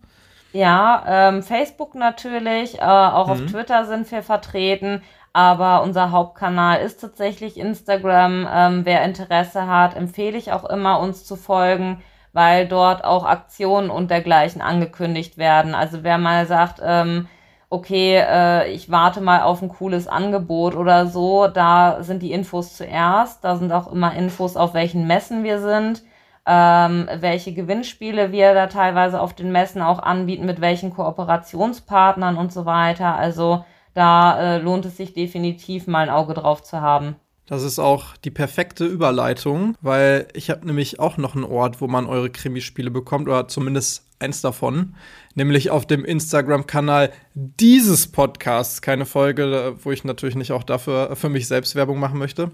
[0.54, 3.32] Ja, ähm, Facebook natürlich, äh, auch mhm.
[3.32, 5.01] auf Twitter sind wir vertreten,
[5.34, 8.47] aber unser Hauptkanal ist tatsächlich Instagram.
[8.54, 13.89] Ähm, wer Interesse hat, empfehle ich auch immer, uns zu folgen, weil dort auch Aktionen
[13.89, 15.74] und dergleichen angekündigt werden.
[15.74, 17.28] Also wer mal sagt, ähm,
[17.72, 22.78] okay, äh, ich warte mal auf ein cooles Angebot oder so, da sind die Infos
[22.78, 23.43] zuerst.
[23.43, 26.04] Da sind auch immer Infos, auf welchen Messen wir sind
[26.46, 32.52] ähm, welche Gewinnspiele wir da teilweise auf den Messen auch anbieten, mit welchen Kooperationspartnern und
[32.52, 33.16] so weiter.
[33.16, 33.64] Also
[33.94, 37.16] da äh, lohnt es sich definitiv mal ein Auge drauf zu haben.
[37.46, 41.88] Das ist auch die perfekte Überleitung, weil ich habe nämlich auch noch einen Ort, wo
[41.88, 44.96] man eure Krimispiele bekommt oder zumindest eins davon,
[45.36, 48.82] nämlich auf dem Instagram-Kanal dieses Podcasts.
[48.82, 52.52] Keine Folge, wo ich natürlich nicht auch dafür für mich selbst Werbung machen möchte.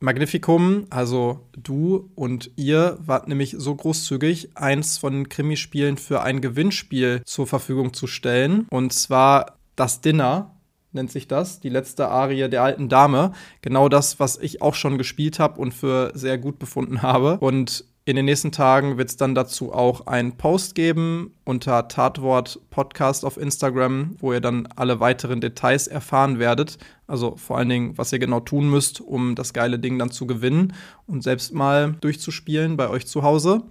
[0.00, 6.40] Magnificum, also du und ihr wart nämlich so großzügig, eins von den Krimispielen für ein
[6.40, 8.66] Gewinnspiel zur Verfügung zu stellen.
[8.70, 10.54] Und zwar das Dinner
[10.92, 13.32] nennt sich das, die letzte Arie der alten Dame.
[13.62, 17.38] Genau das, was ich auch schon gespielt habe und für sehr gut befunden habe.
[17.38, 22.60] Und in den nächsten Tagen wird es dann dazu auch einen Post geben unter Tatwort
[22.68, 26.76] Podcast auf Instagram, wo ihr dann alle weiteren Details erfahren werdet.
[27.06, 30.26] Also vor allen Dingen, was ihr genau tun müsst, um das geile Ding dann zu
[30.26, 30.74] gewinnen
[31.06, 33.62] und selbst mal durchzuspielen bei euch zu Hause.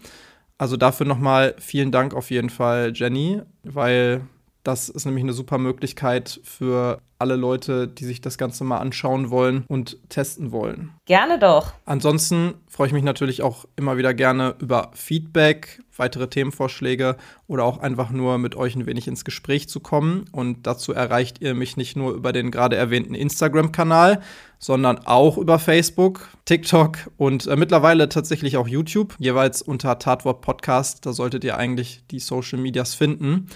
[0.57, 4.21] Also dafür nochmal vielen Dank auf jeden Fall, Jenny, weil
[4.63, 9.29] das ist nämlich eine super Möglichkeit für alle Leute, die sich das Ganze mal anschauen
[9.29, 10.91] wollen und testen wollen.
[11.05, 11.73] Gerne doch.
[11.85, 17.77] Ansonsten freue ich mich natürlich auch immer wieder gerne über Feedback, weitere Themenvorschläge oder auch
[17.77, 20.25] einfach nur mit euch ein wenig ins Gespräch zu kommen.
[20.31, 24.21] Und dazu erreicht ihr mich nicht nur über den gerade erwähnten Instagram-Kanal,
[24.59, 31.05] sondern auch über Facebook, TikTok und äh, mittlerweile tatsächlich auch YouTube, jeweils unter Tatwort Podcast.
[31.05, 33.47] Da solltet ihr eigentlich die Social Medias finden.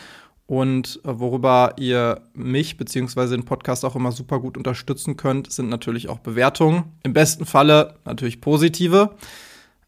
[0.47, 3.27] Und äh, worüber ihr mich bzw.
[3.27, 6.85] den Podcast auch immer super gut unterstützen könnt, sind natürlich auch Bewertungen.
[7.03, 9.11] Im besten Falle natürlich positive,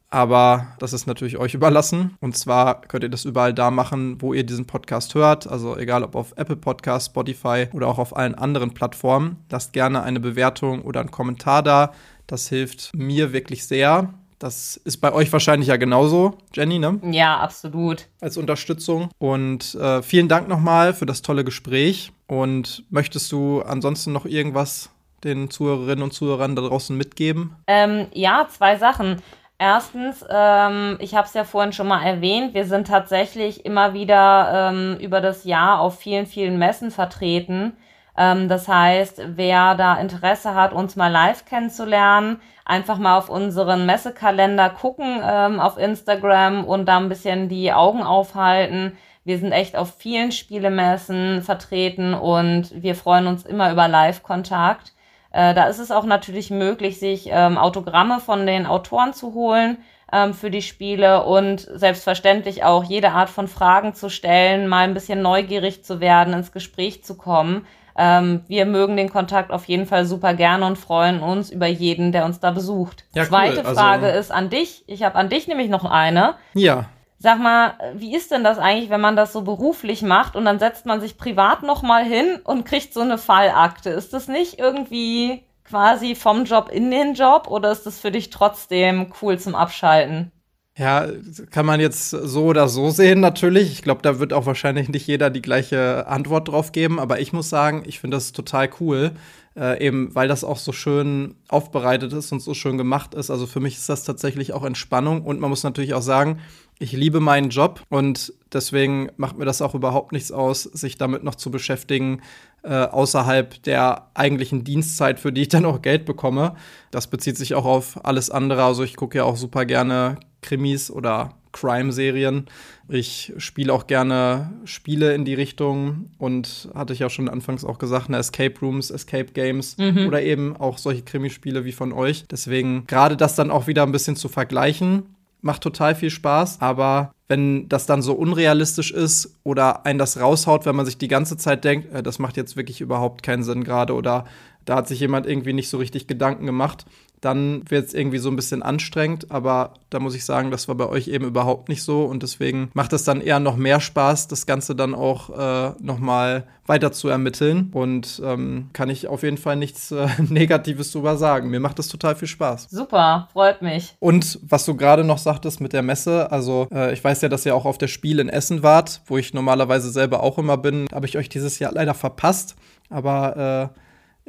[0.09, 2.17] aber das ist natürlich euch überlassen.
[2.19, 5.47] Und zwar könnt ihr das überall da machen, wo ihr diesen Podcast hört.
[5.47, 9.37] Also egal ob auf Apple Podcast, Spotify oder auch auf allen anderen Plattformen.
[9.49, 11.93] Lasst gerne eine Bewertung oder einen Kommentar da.
[12.27, 14.13] Das hilft mir wirklich sehr.
[14.39, 16.99] Das ist bei euch wahrscheinlich ja genauso, Jenny, ne?
[17.11, 18.07] Ja, absolut.
[18.21, 19.09] Als Unterstützung.
[19.19, 22.13] Und äh, vielen Dank nochmal für das tolle Gespräch.
[22.25, 24.91] Und möchtest du ansonsten noch irgendwas
[25.25, 27.55] den Zuhörerinnen und Zuhörern da draußen mitgeben?
[27.67, 29.21] Ähm, ja, zwei Sachen.
[29.57, 34.71] Erstens, ähm, ich habe es ja vorhin schon mal erwähnt, wir sind tatsächlich immer wieder
[34.71, 37.73] ähm, über das Jahr auf vielen, vielen Messen vertreten.
[38.19, 43.85] Ähm, das heißt, wer da Interesse hat, uns mal live kennenzulernen, einfach mal auf unseren
[43.85, 48.97] Messekalender gucken ähm, auf Instagram und da ein bisschen die Augen aufhalten.
[49.23, 54.91] Wir sind echt auf vielen Spielemessen vertreten und wir freuen uns immer über Live-Kontakt.
[55.31, 59.77] Äh, da ist es auch natürlich möglich, sich ähm, Autogramme von den Autoren zu holen
[60.11, 64.93] ähm, für die Spiele und selbstverständlich auch jede Art von Fragen zu stellen, mal ein
[64.93, 67.65] bisschen neugierig zu werden, ins Gespräch zu kommen.
[68.01, 72.13] Ähm, wir mögen den Kontakt auf jeden Fall super gerne und freuen uns über jeden,
[72.13, 73.03] der uns da besucht.
[73.13, 73.75] Ja, Zweite cool.
[73.75, 74.85] Frage also, ist an dich.
[74.87, 76.35] Ich habe an dich nämlich noch eine.
[76.53, 76.85] Ja.
[77.17, 80.59] Sag mal, wie ist denn das eigentlich, wenn man das so beruflich macht und dann
[80.59, 83.89] setzt man sich privat noch mal hin und kriegt so eine Fallakte?
[83.89, 88.29] Ist das nicht irgendwie quasi vom Job in den Job oder ist das für dich
[88.29, 90.31] trotzdem cool zum Abschalten?
[90.79, 91.07] Ja,
[91.51, 93.69] kann man jetzt so oder so sehen, natürlich.
[93.73, 97.01] Ich glaube, da wird auch wahrscheinlich nicht jeder die gleiche Antwort drauf geben.
[97.01, 99.11] Aber ich muss sagen, ich finde das total cool,
[99.57, 103.29] äh, eben weil das auch so schön aufbereitet ist und so schön gemacht ist.
[103.29, 105.23] Also für mich ist das tatsächlich auch Entspannung.
[105.23, 106.39] Und man muss natürlich auch sagen,
[106.81, 111.25] Ich liebe meinen Job und deswegen macht mir das auch überhaupt nichts aus, sich damit
[111.25, 112.21] noch zu beschäftigen,
[112.63, 116.55] äh, außerhalb der eigentlichen Dienstzeit, für die ich dann auch Geld bekomme.
[116.91, 118.63] Das bezieht sich auch auf alles andere.
[118.63, 122.45] Also ich gucke ja auch super gerne Krimis oder Crime-Serien.
[122.87, 127.77] Ich spiele auch gerne Spiele in die Richtung und hatte ich ja schon anfangs auch
[127.77, 130.07] gesagt, ne, Escape Rooms, Escape Games mhm.
[130.07, 132.25] oder eben auch solche Krimispiele wie von euch.
[132.27, 135.03] Deswegen gerade das dann auch wieder ein bisschen zu vergleichen,
[135.41, 140.65] macht total viel Spaß, aber wenn das dann so unrealistisch ist oder ein das raushaut,
[140.65, 143.63] wenn man sich die ganze Zeit denkt, äh, das macht jetzt wirklich überhaupt keinen Sinn
[143.63, 144.25] gerade oder
[144.65, 146.85] da hat sich jemand irgendwie nicht so richtig Gedanken gemacht,
[147.21, 149.31] dann wird es irgendwie so ein bisschen anstrengend.
[149.31, 152.03] Aber da muss ich sagen, das war bei euch eben überhaupt nicht so.
[152.05, 156.45] Und deswegen macht es dann eher noch mehr Spaß, das Ganze dann auch äh, nochmal
[156.65, 157.71] weiter zu ermitteln.
[157.73, 161.49] Und ähm, kann ich auf jeden Fall nichts äh, Negatives drüber sagen.
[161.49, 162.67] Mir macht das total viel Spaß.
[162.69, 163.95] Super, freut mich.
[163.99, 167.45] Und was du gerade noch sagtest mit der Messe, also äh, ich weiß ja, dass
[167.45, 170.87] ihr auch auf der Spiel in Essen wart, wo ich normalerweise selber auch immer bin.
[170.93, 172.55] Habe ich euch dieses Jahr leider verpasst.
[172.89, 173.79] Aber äh,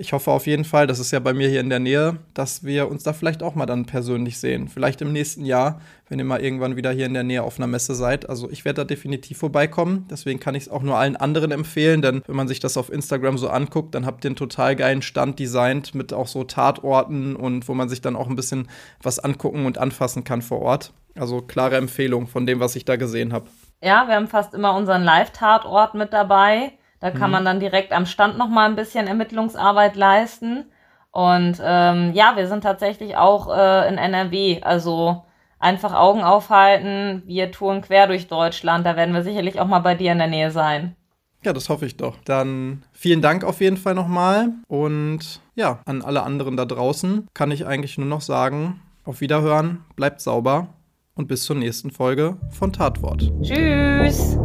[0.01, 2.65] ich hoffe auf jeden Fall, das ist ja bei mir hier in der Nähe, dass
[2.65, 4.67] wir uns da vielleicht auch mal dann persönlich sehen.
[4.67, 7.67] Vielleicht im nächsten Jahr, wenn ihr mal irgendwann wieder hier in der Nähe auf einer
[7.67, 8.27] Messe seid.
[8.27, 10.07] Also ich werde da definitiv vorbeikommen.
[10.11, 12.91] Deswegen kann ich es auch nur allen anderen empfehlen, denn wenn man sich das auf
[12.91, 17.37] Instagram so anguckt, dann habt ihr einen total geilen Stand designt mit auch so Tatorten
[17.37, 18.69] und wo man sich dann auch ein bisschen
[19.03, 20.95] was angucken und anfassen kann vor Ort.
[21.15, 23.49] Also klare Empfehlung von dem, was ich da gesehen habe.
[23.83, 26.73] Ja, wir haben fast immer unseren Live-Tatort mit dabei.
[27.01, 27.33] Da kann mhm.
[27.33, 30.67] man dann direkt am Stand noch mal ein bisschen Ermittlungsarbeit leisten.
[31.11, 34.63] Und ähm, ja, wir sind tatsächlich auch äh, in NRW.
[34.63, 35.25] Also
[35.59, 37.23] einfach Augen aufhalten.
[37.27, 38.87] Wir touren quer durch Deutschland.
[38.87, 40.97] Da werden wir sicherlich auch mal bei dir in der Nähe sein.
[41.43, 42.17] Ja, das hoffe ich doch.
[42.25, 44.51] Dann vielen Dank auf jeden Fall nochmal.
[44.69, 49.85] Und ja, an alle anderen da draußen kann ich eigentlich nur noch sagen, auf Wiederhören,
[49.97, 50.69] bleibt sauber
[51.15, 53.31] und bis zur nächsten Folge von Tatwort.
[53.43, 54.37] Tschüss.